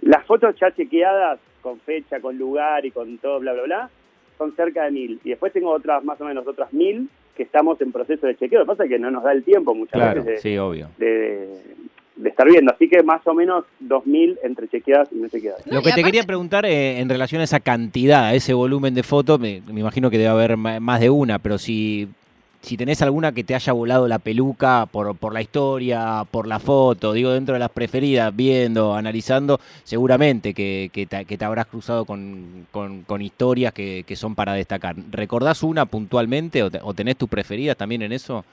Las 0.00 0.24
fotos 0.24 0.56
ya 0.58 0.70
chequeadas, 0.74 1.38
con 1.60 1.78
fecha, 1.80 2.20
con 2.20 2.38
lugar 2.38 2.86
y 2.86 2.90
con 2.92 3.18
todo, 3.18 3.40
bla, 3.40 3.52
bla, 3.52 3.62
bla, 3.64 3.90
son 4.38 4.56
cerca 4.56 4.84
de 4.84 4.90
mil. 4.92 5.20
Y 5.22 5.28
después 5.30 5.52
tengo 5.52 5.68
otras, 5.70 6.02
más 6.02 6.18
o 6.18 6.24
menos 6.24 6.46
otras 6.46 6.72
mil, 6.72 7.10
que 7.38 7.44
estamos 7.44 7.80
en 7.80 7.90
proceso 7.92 8.26
de 8.26 8.36
chequeo. 8.36 8.58
Lo 8.58 8.64
que 8.66 8.72
pasa 8.72 8.84
es 8.84 8.90
que 8.90 8.98
no 8.98 9.10
nos 9.10 9.22
da 9.22 9.32
el 9.32 9.42
tiempo 9.44 9.74
muchas 9.74 9.92
Claro, 9.94 10.22
veces 10.22 10.42
de, 10.42 10.50
sí, 10.50 10.58
obvio. 10.58 10.88
de- 10.98 11.78
de 12.16 12.28
estar 12.30 12.46
viendo. 12.48 12.72
Así 12.74 12.88
que 12.88 13.00
más 13.04 13.24
o 13.28 13.32
menos 13.32 13.64
2.000 13.78 14.38
entre 14.42 14.66
chequeadas 14.68 15.08
y 15.12 15.14
no 15.16 15.28
chequeadas. 15.28 15.64
No, 15.68 15.74
Lo 15.76 15.78
que 15.82 15.84
te 15.84 15.90
aparte- 15.92 16.02
quería 16.04 16.24
preguntar 16.24 16.66
eh, 16.66 16.98
en 16.98 17.08
relación 17.08 17.40
a 17.40 17.44
esa 17.44 17.60
cantidad, 17.60 18.24
a 18.24 18.34
ese 18.34 18.52
volumen 18.54 18.92
de 18.94 19.04
fotos, 19.04 19.38
me, 19.38 19.62
me 19.72 19.80
imagino 19.80 20.10
que 20.10 20.18
debe 20.18 20.28
haber 20.30 20.56
más 20.56 21.00
de 21.00 21.10
una, 21.10 21.38
pero 21.38 21.58
si, 21.58 22.08
si 22.60 22.76
tenés 22.76 23.00
alguna 23.02 23.32
que 23.32 23.44
te 23.44 23.54
haya 23.54 23.72
volado 23.72 24.08
la 24.08 24.18
peluca 24.18 24.86
por, 24.90 25.16
por 25.16 25.32
la 25.32 25.40
historia, 25.40 26.24
por 26.30 26.46
la 26.46 26.58
foto, 26.58 27.12
digo, 27.12 27.30
dentro 27.30 27.54
de 27.54 27.60
las 27.60 27.70
preferidas, 27.70 28.34
viendo, 28.34 28.94
analizando, 28.94 29.60
seguramente 29.84 30.52
que, 30.52 30.90
que 30.92 31.06
te, 31.06 31.44
habrás 31.44 31.66
cruzado 31.66 32.04
con, 32.04 32.66
con- 32.70 33.04
historias 33.22 33.72
que, 33.72 34.04
que 34.06 34.16
son 34.16 34.34
para 34.34 34.54
destacar. 34.54 34.96
¿Recordás 35.10 35.62
una 35.62 35.86
puntualmente 35.86 36.62
o, 36.62 36.70
te- 36.70 36.80
o 36.82 36.92
tenés 36.94 37.16
tus 37.16 37.28
preferidas 37.28 37.76
también 37.76 38.02
en 38.02 38.12
eso? 38.12 38.44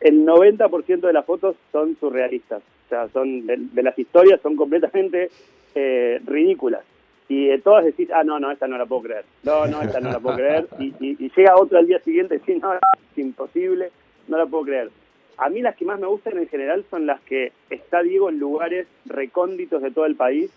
El 0.00 0.26
90% 0.26 1.00
de 1.00 1.12
las 1.12 1.24
fotos 1.24 1.56
son 1.70 1.96
surrealistas. 2.00 2.62
O 2.86 2.88
sea, 2.88 3.08
son 3.12 3.46
de, 3.46 3.56
de 3.72 3.82
las 3.82 3.98
historias 3.98 4.40
son 4.42 4.56
completamente 4.56 5.30
eh, 5.74 6.20
ridículas. 6.26 6.82
Y 7.28 7.46
de 7.48 7.58
todas 7.58 7.84
decís, 7.84 8.08
ah, 8.12 8.24
no, 8.24 8.38
no, 8.38 8.50
esta 8.50 8.66
no 8.68 8.76
la 8.76 8.84
puedo 8.86 9.02
creer. 9.02 9.24
No, 9.44 9.66
no, 9.66 9.80
esta 9.82 10.00
no 10.00 10.10
la 10.12 10.20
puedo 10.20 10.36
creer. 10.36 10.66
Y, 10.78 10.86
y- 11.00 11.16
y 11.18 11.30
llega 11.34 11.56
otro 11.56 11.78
al 11.78 11.86
día 11.86 11.98
siguiente 12.00 12.34
y 12.34 12.38
dice, 12.38 12.58
no, 12.58 12.74
es 12.74 12.80
imposible, 13.18 13.90
no 14.28 14.36
la 14.36 14.46
puedo 14.46 14.64
creer. 14.64 14.90
A 15.38 15.48
mí 15.48 15.62
las 15.62 15.74
que 15.76 15.84
más 15.86 15.98
me 15.98 16.06
gustan 16.06 16.36
en 16.38 16.48
general 16.48 16.84
son 16.90 17.06
las 17.06 17.20
que 17.22 17.52
está 17.70 18.02
Diego 18.02 18.28
en 18.28 18.38
lugares 18.38 18.86
recónditos 19.06 19.80
de 19.82 19.90
todo 19.90 20.04
el 20.04 20.14
país, 20.14 20.50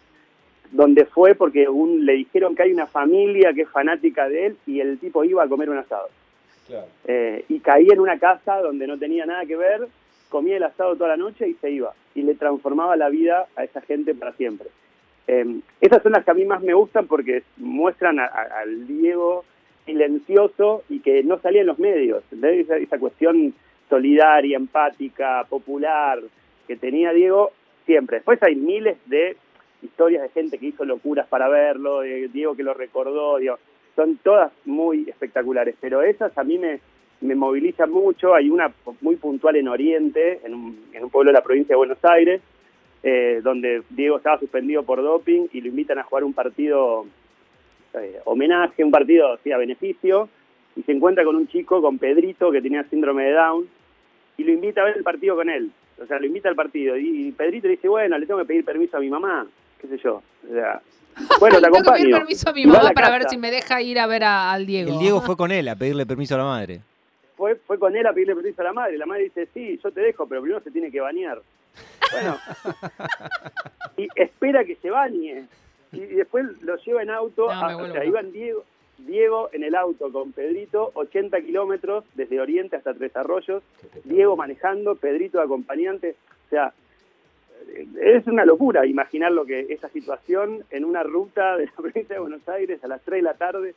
donde 0.71 1.05
fue 1.05 1.33
porque 1.35 1.69
un, 1.69 2.05
le 2.05 2.13
dijeron 2.13 2.55
que 2.55 2.63
hay 2.63 2.73
una 2.73 2.87
familia 2.87 3.53
que 3.53 3.61
es 3.61 3.69
fanática 3.69 4.27
de 4.27 4.47
él 4.47 4.57
y 4.67 4.81
el 4.81 4.99
tipo 4.99 5.23
iba 5.23 5.43
a 5.43 5.47
comer 5.47 5.69
un 5.69 5.77
asado. 5.77 6.09
Eh, 7.05 7.45
y 7.47 7.59
caía 7.59 7.93
en 7.93 7.99
una 7.99 8.19
casa 8.19 8.59
donde 8.61 8.87
no 8.87 8.97
tenía 8.97 9.25
nada 9.25 9.45
que 9.45 9.55
ver, 9.55 9.87
comía 10.29 10.57
el 10.57 10.63
asado 10.63 10.95
toda 10.95 11.09
la 11.09 11.17
noche 11.17 11.47
y 11.47 11.53
se 11.53 11.69
iba. 11.71 11.93
Y 12.15 12.23
le 12.23 12.35
transformaba 12.35 12.95
la 12.97 13.09
vida 13.09 13.47
a 13.55 13.63
esa 13.63 13.79
gente 13.81 14.13
para 14.15 14.33
siempre. 14.33 14.67
Eh, 15.27 15.59
esas 15.81 16.03
son 16.03 16.11
las 16.11 16.23
que 16.23 16.31
a 16.31 16.35
mí 16.35 16.45
más 16.45 16.61
me 16.61 16.73
gustan 16.73 17.07
porque 17.07 17.43
muestran 17.57 18.19
a- 18.19 18.25
al 18.25 18.85
Diego 18.87 19.43
silencioso 19.85 20.83
y 20.89 20.99
que 20.99 21.23
no 21.23 21.39
salía 21.39 21.61
en 21.61 21.67
los 21.67 21.79
medios. 21.79 22.23
Esa, 22.31 22.77
esa 22.77 22.99
cuestión 22.99 23.53
solidaria, 23.89 24.57
empática, 24.57 25.45
popular 25.49 26.19
que 26.67 26.75
tenía 26.75 27.13
Diego 27.13 27.51
siempre. 27.85 28.17
Después 28.17 28.41
hay 28.43 28.55
miles 28.55 28.97
de 29.05 29.37
historias 29.83 30.23
de 30.23 30.29
gente 30.29 30.57
que 30.57 30.67
hizo 30.67 30.83
locuras 30.85 31.27
para 31.27 31.47
verlo, 31.47 32.01
de 32.01 32.27
Diego 32.29 32.55
que 32.55 32.63
lo 32.63 32.73
recordó, 32.73 33.37
digo, 33.37 33.59
son 33.95 34.17
todas 34.17 34.51
muy 34.65 35.07
espectaculares, 35.07 35.75
pero 35.79 36.01
esas 36.01 36.35
a 36.37 36.43
mí 36.43 36.57
me, 36.57 36.79
me 37.21 37.35
movilizan 37.35 37.91
mucho. 37.91 38.33
Hay 38.33 38.49
una 38.49 38.73
muy 39.01 39.15
puntual 39.15 39.55
en 39.55 39.67
Oriente, 39.67 40.39
en 40.43 40.53
un, 40.55 40.85
en 40.91 41.03
un 41.03 41.09
pueblo 41.11 41.29
de 41.29 41.33
la 41.37 41.43
provincia 41.43 41.73
de 41.73 41.77
Buenos 41.77 42.03
Aires, 42.03 42.41
eh, 43.07 43.39
donde 43.43 43.83
Diego 43.91 44.17
estaba 44.17 44.39
suspendido 44.39 44.81
por 44.83 44.99
doping 45.01 45.47
y 45.53 45.61
lo 45.61 45.67
invitan 45.69 45.99
a 45.99 46.03
jugar 46.03 46.23
un 46.23 46.33
partido 46.33 47.05
eh, 47.93 48.19
homenaje, 48.25 48.83
un 48.83 48.89
partido 48.91 49.37
sí, 49.43 49.51
a 49.51 49.57
beneficio, 49.57 50.27
y 50.75 50.81
se 50.81 50.91
encuentra 50.91 51.23
con 51.23 51.35
un 51.35 51.47
chico, 51.47 51.81
con 51.81 51.99
Pedrito, 51.99 52.51
que 52.51 52.61
tenía 52.61 52.83
síndrome 52.85 53.25
de 53.25 53.33
Down, 53.33 53.67
y 54.37 54.43
lo 54.43 54.51
invita 54.51 54.81
a 54.81 54.85
ver 54.85 54.97
el 54.97 55.03
partido 55.03 55.35
con 55.35 55.49
él. 55.49 55.71
O 56.01 56.05
sea, 56.07 56.19
lo 56.19 56.25
invita 56.25 56.49
al 56.49 56.55
partido. 56.55 56.97
Y, 56.97 57.27
y 57.27 57.31
Pedrito 57.31 57.67
le 57.67 57.75
dice, 57.75 57.87
bueno, 57.87 58.17
le 58.17 58.25
tengo 58.25 58.39
que 58.41 58.45
pedir 58.47 58.65
permiso 58.65 58.97
a 58.97 58.99
mi 58.99 59.09
mamá, 59.09 59.47
qué 59.79 59.87
sé 59.87 59.97
yo. 60.03 60.21
O 60.49 60.53
sea, 60.53 60.81
bueno, 61.39 61.57
te 61.57 61.61
Tengo 61.61 61.73
que 61.75 61.79
acompaño. 61.79 62.03
pedir 62.03 62.15
permiso 62.17 62.49
a 62.49 62.53
mi 62.53 62.65
mamá 62.65 62.91
para 62.93 63.09
ver 63.11 63.29
si 63.29 63.37
me 63.37 63.51
deja 63.51 63.81
ir 63.81 63.99
a 63.99 64.07
ver 64.07 64.23
a- 64.23 64.51
al 64.51 64.65
Diego. 64.65 64.91
El 64.91 64.99
Diego 64.99 65.21
fue 65.21 65.37
con 65.37 65.51
él 65.51 65.67
a 65.69 65.75
pedirle 65.75 66.05
permiso 66.07 66.35
a 66.35 66.39
la 66.39 66.43
madre. 66.43 66.81
fue, 67.37 67.55
fue 67.55 67.77
con 67.79 67.95
él 67.95 68.05
a 68.07 68.11
pedirle 68.13 68.35
permiso 68.35 68.61
a 68.61 68.65
la 68.65 68.73
madre. 68.73 68.97
La 68.97 69.05
madre 69.05 69.25
dice, 69.25 69.47
sí, 69.53 69.79
yo 69.81 69.91
te 69.91 70.01
dejo, 70.01 70.27
pero 70.27 70.41
primero 70.41 70.61
se 70.63 70.71
tiene 70.71 70.91
que 70.91 70.99
bañar. 70.99 71.39
Bueno, 72.11 72.37
y 73.97 74.07
espera 74.15 74.63
que 74.63 74.75
se 74.75 74.89
bañe. 74.89 75.45
Y, 75.91 75.99
después 75.99 76.45
lo 76.61 76.75
lleva 76.77 77.01
en 77.03 77.09
auto. 77.09 77.45
No, 77.47 77.51
a- 77.51 77.67
me 77.77 77.89
o 77.89 77.91
sea, 77.91 78.03
iban 78.05 78.31
Diego, 78.31 78.63
Diego 78.97 79.49
en 79.53 79.63
el 79.63 79.75
auto 79.75 80.11
con 80.11 80.31
Pedrito, 80.33 80.91
80 80.93 81.41
kilómetros 81.41 82.03
desde 82.15 82.39
Oriente 82.41 82.75
hasta 82.75 82.93
Tres 82.93 83.15
Arroyos. 83.15 83.63
Diego 84.03 84.35
manejando, 84.35 84.95
Pedrito 84.95 85.39
acompañante. 85.41 86.15
O 86.47 86.49
sea, 86.49 86.73
es 88.01 88.27
una 88.27 88.45
locura 88.45 88.85
imaginar 88.85 89.31
lo 89.31 89.45
que 89.45 89.67
esa 89.69 89.89
situación 89.89 90.63
en 90.69 90.85
una 90.85 91.03
ruta 91.03 91.57
de 91.57 91.65
la 91.65 91.71
provincia 91.77 92.15
de 92.15 92.19
Buenos 92.21 92.47
Aires 92.47 92.83
a 92.83 92.87
las 92.87 93.01
3 93.01 93.17
de 93.19 93.23
la 93.23 93.33
tarde. 93.35 93.73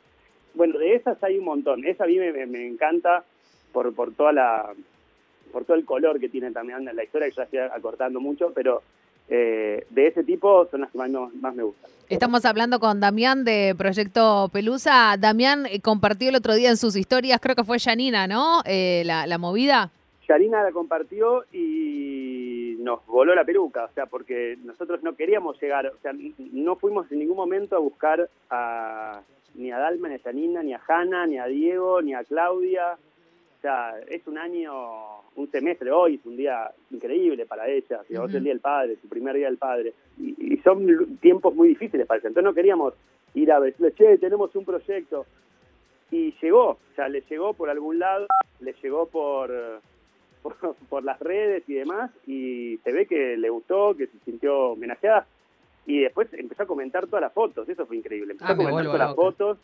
Bueno, 0.53 0.77
de 0.79 0.95
esas 0.95 1.21
hay 1.23 1.37
un 1.37 1.45
montón. 1.45 1.85
Esa 1.85 2.03
a 2.03 2.07
mí 2.07 2.17
me, 2.17 2.31
me- 2.31 2.45
me 2.45 2.67
encanta 2.67 3.23
por, 3.71 3.93
por 3.93 4.13
toda 4.13 4.33
la 4.33 4.73
por 5.51 5.65
todo 5.65 5.77
el 5.77 5.85
color 5.85 6.19
que 6.19 6.29
tiene 6.29 6.51
también 6.51 6.85
la 6.85 7.03
historia, 7.03 7.29
que 7.29 7.35
ya 7.35 7.43
estoy 7.43 7.59
acortando 7.59 8.19
mucho, 8.19 8.51
pero 8.53 8.81
eh, 9.27 9.85
de 9.89 10.07
ese 10.07 10.23
tipo 10.23 10.67
son 10.71 10.81
las 10.81 10.91
que 10.91 10.97
más, 10.97 11.09
más 11.09 11.55
me 11.55 11.63
gustan. 11.63 11.89
Estamos 12.09 12.43
hablando 12.45 12.79
con 12.79 12.99
Damián 12.99 13.43
de 13.45 13.75
Proyecto 13.77 14.49
Pelusa. 14.51 15.15
Damián 15.19 15.67
eh, 15.67 15.79
compartió 15.81 16.29
el 16.29 16.35
otro 16.35 16.55
día 16.55 16.69
en 16.69 16.77
sus 16.77 16.95
historias, 16.95 17.39
creo 17.39 17.55
que 17.55 17.63
fue 17.63 17.79
Janina, 17.79 18.27
¿no? 18.27 18.61
Eh, 18.65 19.03
la, 19.05 19.27
la 19.27 19.37
movida. 19.37 19.91
Yarina 20.27 20.63
la 20.63 20.71
compartió 20.71 21.43
y 21.51 22.75
nos 22.79 23.05
voló 23.07 23.35
la 23.35 23.43
peluca, 23.43 23.85
o 23.85 23.93
sea, 23.93 24.05
porque 24.05 24.57
nosotros 24.63 25.03
no 25.03 25.15
queríamos 25.15 25.59
llegar, 25.61 25.87
o 25.87 25.97
sea, 26.01 26.13
no 26.37 26.75
fuimos 26.75 27.11
en 27.11 27.19
ningún 27.19 27.37
momento 27.37 27.75
a 27.75 27.79
buscar 27.79 28.29
a, 28.49 29.21
ni 29.55 29.71
a 29.71 29.77
Dalma, 29.77 30.07
ni 30.07 30.15
a 30.15 30.19
Janina, 30.19 30.63
ni 30.63 30.73
a 30.73 30.81
Hanna, 30.87 31.27
ni 31.27 31.37
a 31.37 31.45
Diego, 31.45 32.01
ni 32.01 32.13
a 32.13 32.23
Claudia. 32.23 32.97
O 33.59 33.61
sea, 33.61 33.99
es 34.07 34.25
un 34.25 34.37
año, 34.37 34.71
un 35.35 35.51
semestre 35.51 35.91
hoy, 35.91 36.15
es 36.15 36.25
un 36.25 36.37
día 36.37 36.71
increíble 36.91 37.45
para 37.45 37.67
ella, 37.67 38.01
digamos, 38.07 38.29
Ujú. 38.29 38.37
el 38.37 38.43
Día 38.45 38.53
del 38.53 38.61
Padre, 38.61 38.95
su 39.01 39.09
primer 39.09 39.35
Día 39.35 39.47
del 39.47 39.57
Padre. 39.57 39.93
Y, 40.17 40.53
y 40.53 40.57
son 40.59 41.17
tiempos 41.17 41.53
muy 41.53 41.67
difíciles 41.67 42.07
para 42.07 42.19
ella, 42.19 42.29
entonces 42.29 42.45
no 42.49 42.53
queríamos 42.53 42.93
ir 43.33 43.51
a 43.51 43.59
decirle, 43.59 43.91
che, 43.93 44.17
tenemos 44.17 44.55
un 44.55 44.63
proyecto. 44.63 45.25
Y 46.09 46.33
llegó, 46.41 46.69
o 46.69 46.79
sea, 46.95 47.09
le 47.09 47.19
llegó 47.29 47.53
por 47.53 47.69
algún 47.69 47.99
lado, 47.99 48.27
le 48.61 48.73
llegó 48.81 49.07
por, 49.07 49.51
por, 50.41 50.55
por 50.87 51.03
las 51.03 51.19
redes 51.19 51.63
y 51.67 51.73
demás, 51.73 52.11
y 52.25 52.77
se 52.85 52.93
ve 52.93 53.07
que 53.07 53.35
le 53.35 53.49
gustó, 53.49 53.93
que 53.97 54.07
se 54.07 54.17
sintió 54.19 54.69
homenajeada, 54.69 55.27
y 55.85 55.99
después 55.99 56.29
empezó 56.33 56.63
a 56.63 56.67
comentar 56.67 57.07
todas 57.07 57.21
las 57.23 57.33
fotos, 57.33 57.67
eso 57.67 57.85
fue 57.85 57.97
increíble, 57.97 58.31
empezó 58.31 58.51
Ah, 58.51 58.53
a 58.53 58.55
me 58.55 58.63
comentar 58.63 58.85
todas 58.85 58.99
las 59.07 59.15
fotos, 59.15 59.57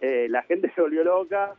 eh, 0.00 0.26
la 0.30 0.42
gente 0.44 0.70
se 0.74 0.80
volvió 0.80 1.04
loca, 1.04 1.54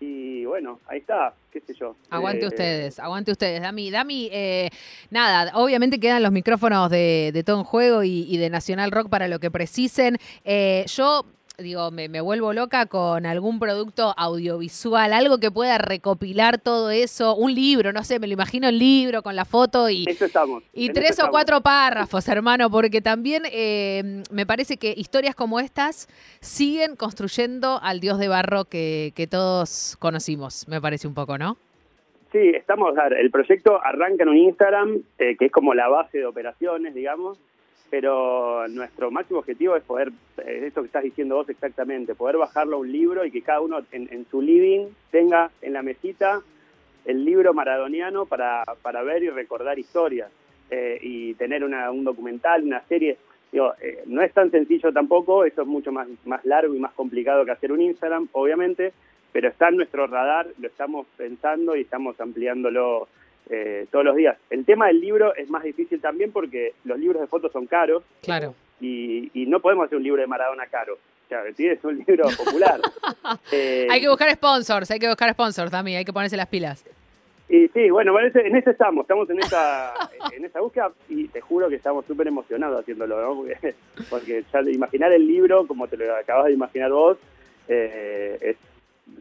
y 0.00 0.44
bueno, 0.44 0.78
ahí 0.88 0.98
está, 0.98 1.34
qué 1.52 1.60
sé 1.60 1.74
yo. 1.74 1.96
Aguante 2.10 2.44
Eh, 2.44 2.48
ustedes, 2.48 2.98
aguante 2.98 3.32
ustedes. 3.32 3.62
Dami, 3.62 3.90
Dami, 3.90 4.28
eh, 4.30 4.68
nada, 5.10 5.52
obviamente 5.54 5.98
quedan 5.98 6.22
los 6.22 6.32
micrófonos 6.32 6.90
de, 6.90 7.30
de 7.32 7.42
todo 7.42 7.58
en 7.58 7.64
juego 7.64 8.02
y, 8.04 8.26
y 8.28 8.36
de 8.36 8.50
Nacional 8.50 8.90
Rock 8.90 9.08
para 9.08 9.26
lo 9.28 9.38
que 9.38 9.50
precisen. 9.50 10.18
Eh, 10.44 10.84
yo, 10.88 11.24
digo, 11.58 11.90
me, 11.90 12.08
me 12.08 12.20
vuelvo 12.20 12.52
loca 12.52 12.86
con 12.86 13.24
algún 13.24 13.58
producto 13.58 14.12
audiovisual, 14.16 15.12
algo 15.12 15.38
que 15.38 15.50
pueda 15.50 15.78
recopilar 15.78 16.58
todo 16.58 16.90
eso, 16.90 17.34
un 17.34 17.54
libro, 17.54 17.92
no 17.92 18.04
sé, 18.04 18.18
me 18.18 18.26
lo 18.26 18.34
imagino 18.34 18.68
el 18.68 18.78
libro 18.78 19.22
con 19.22 19.34
la 19.36 19.44
foto 19.44 19.88
y, 19.88 20.04
Eso 20.06 20.26
estamos. 20.26 20.62
y 20.74 20.84
eso 20.86 20.92
tres 20.94 21.22
o 21.22 21.30
cuatro 21.30 21.62
párrafos, 21.62 22.28
hermano, 22.28 22.70
porque 22.70 23.00
también 23.00 23.44
eh, 23.50 24.22
me 24.30 24.44
parece 24.44 24.76
que 24.76 24.92
historias 24.96 25.34
como 25.34 25.58
estas 25.58 26.08
siguen 26.40 26.94
construyendo 26.94 27.80
al 27.82 28.00
dios 28.00 28.18
de 28.18 28.28
barro 28.28 28.66
que, 28.66 29.12
que 29.16 29.26
todos 29.26 29.96
conocimos, 29.98 30.68
me 30.68 30.80
parece 30.80 31.08
un 31.08 31.14
poco, 31.14 31.38
¿no? 31.38 31.56
Sí, 32.32 32.50
estamos, 32.54 32.98
a 32.98 33.04
ver, 33.04 33.14
el 33.14 33.30
proyecto 33.30 33.82
arranca 33.82 34.24
en 34.24 34.28
un 34.28 34.36
Instagram, 34.36 35.02
eh, 35.18 35.36
que 35.38 35.46
es 35.46 35.52
como 35.52 35.72
la 35.72 35.88
base 35.88 36.18
de 36.18 36.26
operaciones, 36.26 36.94
digamos, 36.94 37.38
pero 37.90 38.66
nuestro 38.68 39.10
máximo 39.10 39.40
objetivo 39.40 39.76
es 39.76 39.82
poder, 39.84 40.10
eh, 40.38 40.64
esto 40.66 40.82
que 40.82 40.86
estás 40.86 41.04
diciendo 41.04 41.36
vos 41.36 41.48
exactamente, 41.48 42.14
poder 42.14 42.36
bajarlo 42.36 42.76
a 42.76 42.80
un 42.80 42.90
libro 42.90 43.24
y 43.24 43.30
que 43.30 43.42
cada 43.42 43.60
uno 43.60 43.80
en, 43.92 44.08
en 44.12 44.26
su 44.30 44.42
living 44.42 44.86
tenga 45.10 45.50
en 45.62 45.72
la 45.72 45.82
mesita 45.82 46.42
el 47.06 47.24
libro 47.24 47.54
maradoniano 47.54 48.26
para, 48.26 48.64
para 48.82 49.02
ver 49.02 49.22
y 49.22 49.30
recordar 49.30 49.78
historias 49.78 50.30
eh, 50.70 50.98
y 51.00 51.34
tener 51.34 51.64
una, 51.64 51.90
un 51.90 52.04
documental, 52.04 52.64
una 52.64 52.82
serie. 52.86 53.16
Digo, 53.52 53.72
eh, 53.80 54.02
no 54.06 54.22
es 54.22 54.32
tan 54.32 54.50
sencillo 54.50 54.92
tampoco, 54.92 55.44
eso 55.44 55.62
es 55.62 55.68
mucho 55.68 55.92
más, 55.92 56.08
más 56.24 56.44
largo 56.44 56.74
y 56.74 56.80
más 56.80 56.92
complicado 56.92 57.44
que 57.44 57.52
hacer 57.52 57.70
un 57.70 57.80
Instagram, 57.80 58.28
obviamente, 58.32 58.92
pero 59.32 59.48
está 59.48 59.68
en 59.68 59.76
nuestro 59.76 60.06
radar, 60.08 60.48
lo 60.58 60.66
estamos 60.66 61.06
pensando 61.16 61.76
y 61.76 61.82
estamos 61.82 62.20
ampliándolo 62.20 63.08
eh, 63.50 63.86
todos 63.90 64.04
los 64.04 64.16
días. 64.16 64.36
El 64.50 64.64
tema 64.64 64.86
del 64.88 65.00
libro 65.00 65.34
es 65.34 65.48
más 65.50 65.62
difícil 65.62 66.00
también 66.00 66.32
porque 66.32 66.72
los 66.84 66.98
libros 66.98 67.20
de 67.20 67.26
fotos 67.28 67.52
son 67.52 67.66
caros 67.66 68.02
Claro. 68.22 68.54
y, 68.80 69.30
y 69.34 69.46
no 69.46 69.60
podemos 69.60 69.86
hacer 69.86 69.98
un 69.98 70.04
libro 70.04 70.20
de 70.20 70.26
Maradona 70.26 70.66
caro. 70.66 70.98
Betty 71.28 71.66
es 71.68 71.82
un 71.84 71.96
libro 72.06 72.24
popular. 72.36 72.80
Eh, 73.50 73.88
Hay 73.90 74.00
que 74.00 74.08
buscar 74.08 74.32
sponsors, 74.32 74.90
hay 74.90 74.98
que 75.00 75.08
buscar 75.08 75.32
sponsors 75.32 75.70
también, 75.70 75.98
hay 75.98 76.04
que 76.04 76.12
ponerse 76.12 76.36
las 76.36 76.46
pilas. 76.46 76.84
Y 77.48 77.68
sí, 77.68 77.90
bueno, 77.90 78.16
en 78.18 78.56
ese 78.56 78.70
estamos, 78.70 79.02
estamos 79.04 79.28
en 79.30 79.38
esa, 79.40 79.92
en 80.36 80.44
esa 80.44 80.60
búsqueda 80.60 80.90
y 81.08 81.28
te 81.28 81.40
juro 81.40 81.68
que 81.68 81.76
estamos 81.76 82.04
súper 82.06 82.26
emocionados 82.28 82.80
haciéndolo, 82.80 83.20
¿no? 83.20 83.36
Porque, 83.36 83.74
porque 84.10 84.44
ya 84.52 84.62
de 84.62 84.72
imaginar 84.72 85.12
el 85.12 85.26
libro, 85.26 85.66
como 85.66 85.86
te 85.88 85.96
lo 85.96 86.12
acabas 86.14 86.46
de 86.46 86.52
imaginar 86.52 86.90
vos, 86.90 87.18
eh, 87.68 88.38
es 88.40 88.56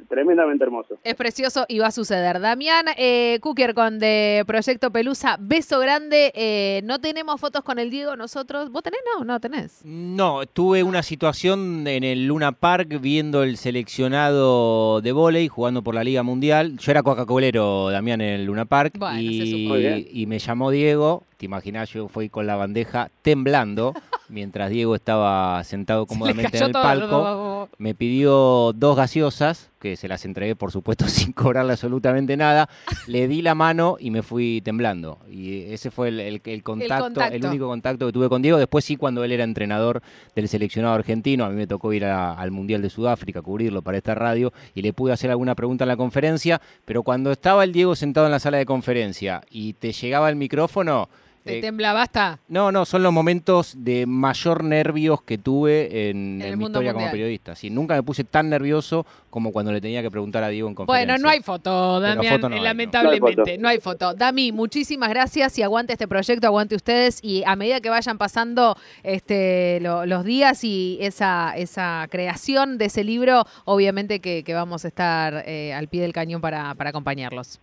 tremendamente 0.08 0.63
hermoso. 0.63 0.98
Es 1.04 1.15
precioso 1.15 1.65
y 1.67 1.80
va 1.80 1.88
a 1.88 1.91
suceder. 1.91 2.39
Damián 2.39 2.86
eh, 2.98 3.39
Cooker 3.41 3.74
con 3.74 4.00
de 4.00 4.43
Proyecto 4.48 4.91
Pelusa, 4.91 5.38
beso 5.39 5.80
grande. 5.80 6.32
Eh, 6.36 6.82
no 6.84 7.00
tenemos 7.00 7.39
fotos 7.39 7.63
con 7.63 7.80
el 7.80 7.89
Diego 7.89 8.15
nosotros. 8.15 8.71
¿Vos 8.71 8.84
tenés? 8.84 9.00
No, 9.17 9.26
no 9.26 9.39
tenés. 9.39 9.82
No, 9.84 10.45
tuve 10.45 10.84
una 10.84 11.04
situación 11.04 11.88
en 11.88 12.04
el 12.04 12.28
Luna 12.28 12.52
Park 12.52 13.00
viendo 13.02 13.43
el 13.43 13.58
seleccionado 13.58 15.02
de 15.02 15.12
vóley 15.12 15.48
jugando 15.48 15.84
por 15.84 15.95
la 15.95 16.04
Liga 16.04 16.24
Mundial. 16.24 16.78
Yo 16.78 16.91
era 16.91 17.04
coca-colero, 17.04 17.89
Damián, 17.89 18.21
en 18.21 18.39
el 18.39 18.45
Luna 18.45 18.65
Park. 18.65 18.98
Bueno, 18.98 19.19
y 19.19 20.26
me 20.28 20.39
llamó 20.39 20.71
Diego. 20.71 21.24
Te 21.38 21.45
imaginas, 21.45 21.89
yo 21.89 22.08
fui 22.08 22.30
con 22.30 22.48
la 22.48 22.56
bandeja 22.56 23.10
temblando 23.21 23.93
mientras 24.30 24.69
Diego 24.69 24.95
estaba 24.95 25.62
sentado 25.65 26.04
Se 26.04 26.08
cómodamente 26.08 26.58
en 26.58 26.63
el 26.63 26.71
palco. 26.71 27.69
Me 27.78 27.93
pidió 27.93 28.71
dos 28.74 28.95
gaseosas, 28.95 29.69
que 29.80 29.98
se 29.98 30.08
las 30.08 30.24
entregué, 30.24 30.56
por 30.56 30.71
supuesto, 30.71 31.06
sin 31.10 31.34
cobrarle 31.34 31.74
absolutamente 31.74 32.38
nada. 32.38 32.69
Le 33.08 33.28
di 33.28 33.41
la 33.41 33.54
mano 33.54 33.98
y 34.00 34.12
me 34.12 34.24
fui 34.24 34.62
temblando. 34.63 35.19
Y 35.30 35.63
ese 35.74 35.91
fue 35.91 36.08
el, 36.08 36.19
el- 36.21 36.41
el 36.45 36.63
contacto, 36.63 36.95
el, 37.08 37.13
contacto. 37.13 37.48
único 37.50 37.67
contacto 37.67 38.06
que 38.08 38.13
tuve 38.13 38.30
con 38.30 38.41
Diego. 38.41 38.58
Después 38.58 38.86
sí, 38.86 38.95
cuando 38.95 39.24
él 39.26 39.32
era 39.34 39.43
entrenador 39.43 40.02
del 40.36 40.48
seleccionado 40.48 40.95
argentino, 40.95 41.43
a 41.43 41.50
mí 41.50 41.56
me 41.56 41.67
tocó 41.67 41.91
ir 41.91 42.06
a- 42.06 42.34
al 42.34 42.52
Mundial 42.52 42.82
de 42.82 42.89
Sudáfrica, 42.89 43.41
cubrirlo 43.41 43.82
para 43.82 43.98
esta 43.98 44.15
radio, 44.15 44.54
y 44.74 44.82
le 44.84 44.93
pude 44.93 45.12
hacer 45.12 45.30
alguna 45.32 45.54
pregunta 45.54 45.84
en 45.84 45.89
la 45.89 45.98
conferencia. 45.98 46.62
Pero 46.86 47.04
cuando 47.04 47.32
estaba 47.34 47.65
el 47.65 47.74
Diego 47.74 47.95
sentado 47.98 48.26
en 48.26 48.32
la 48.32 48.39
sala 48.39 48.58
de 48.58 48.65
conferencia 48.65 49.41
y 49.50 49.74
te 49.74 49.91
llegaba 49.91 50.30
el 50.30 50.38
micrófono... 50.38 51.10
Te 51.46 51.60
eh, 51.60 51.62
tembla, 51.62 51.94
basta. 51.94 52.40
no, 52.48 52.72
no, 52.72 52.86
son 52.86 53.04
los 53.04 53.14
momentos 53.14 53.76
de 53.78 54.08
mayor 54.08 54.64
nervios 54.64 55.22
que 55.22 55.38
tuve 55.38 56.10
en, 56.10 56.42
En 56.42 56.42
el 56.42 56.54
en 56.54 56.58
mi 56.60 56.66
historia 56.66 56.92
como 56.92 57.12
periodista. 57.12 57.56
Sí, 57.56 57.70
nunca 57.70 57.94
me 57.94 58.02
puse 58.02 58.24
tan 58.24 58.50
nervioso 58.50 59.06
como 59.30 59.52
cuando 59.52 59.72
le 59.72 59.80
tenía 59.80 60.02
que 60.02 60.10
preguntar 60.10 60.44
a 60.44 60.48
Diego 60.50 60.68
en 60.68 60.74
conferencia. 60.74 61.14
Bueno, 61.14 61.22
no 61.22 61.30
hay 61.30 61.42
foto, 61.42 62.00
Damián, 62.00 62.36
foto 62.38 62.50
no 62.50 62.56
hay, 62.56 62.62
no. 62.62 62.66
lamentablemente. 62.66 63.58
No 63.60 63.68
hay 63.68 63.76
hay, 63.76 63.82
foto. 63.82 64.16
Dami, 64.16 64.52
muchísimas 64.52 65.10
gracias 65.10 65.60
y 65.60 65.62
aguante 65.62 65.94
este 65.94 66.08
proyecto, 66.08 66.48
aguante 66.48 66.76
ustedes 66.76 67.20
y 67.24 67.44
a 67.46 67.56
medida 67.56 67.80
que 67.80 67.90
vayan 67.90 68.18
pasando 68.18 68.76
este, 69.04 69.80
lo- 69.82 70.08
los 70.08 70.24
días 70.26 70.64
y 70.64 70.98
esa, 71.00 71.54
esa 71.56 72.08
creación 72.10 72.80
de 72.80 72.86
ese 72.86 73.04
libro, 73.04 73.44
obviamente 73.66 74.20
que, 74.20 74.44
que 74.44 74.54
vamos 74.56 74.84
a 74.84 74.88
estar 74.88 75.44
eh, 75.46 75.74
al 75.74 75.90
pie 75.90 76.02
del 76.02 76.12
cañón 76.14 76.42
para, 76.42 76.74
para 76.74 76.90
acompañarlos. 76.90 77.60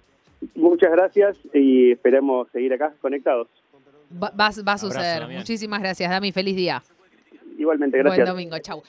Muchas 0.54 0.90
gracias 0.92 1.36
y 1.54 1.92
esperemos 1.92 2.48
seguir 2.52 2.72
acá 2.74 2.92
conectados. 3.00 3.48
Va, 4.20 4.30
va- 4.30 4.50
va 4.66 4.72
a 4.72 4.78
suceder. 4.78 5.28
Muchísimas 5.38 5.80
gracias, 5.80 6.10
Dami. 6.10 6.32
Feliz 6.32 6.56
día. 6.56 6.82
Igualmente, 7.58 7.98
gracias. 7.98 8.26
Buen 8.26 8.26
domingo. 8.36 8.58
Chau. 8.58 8.82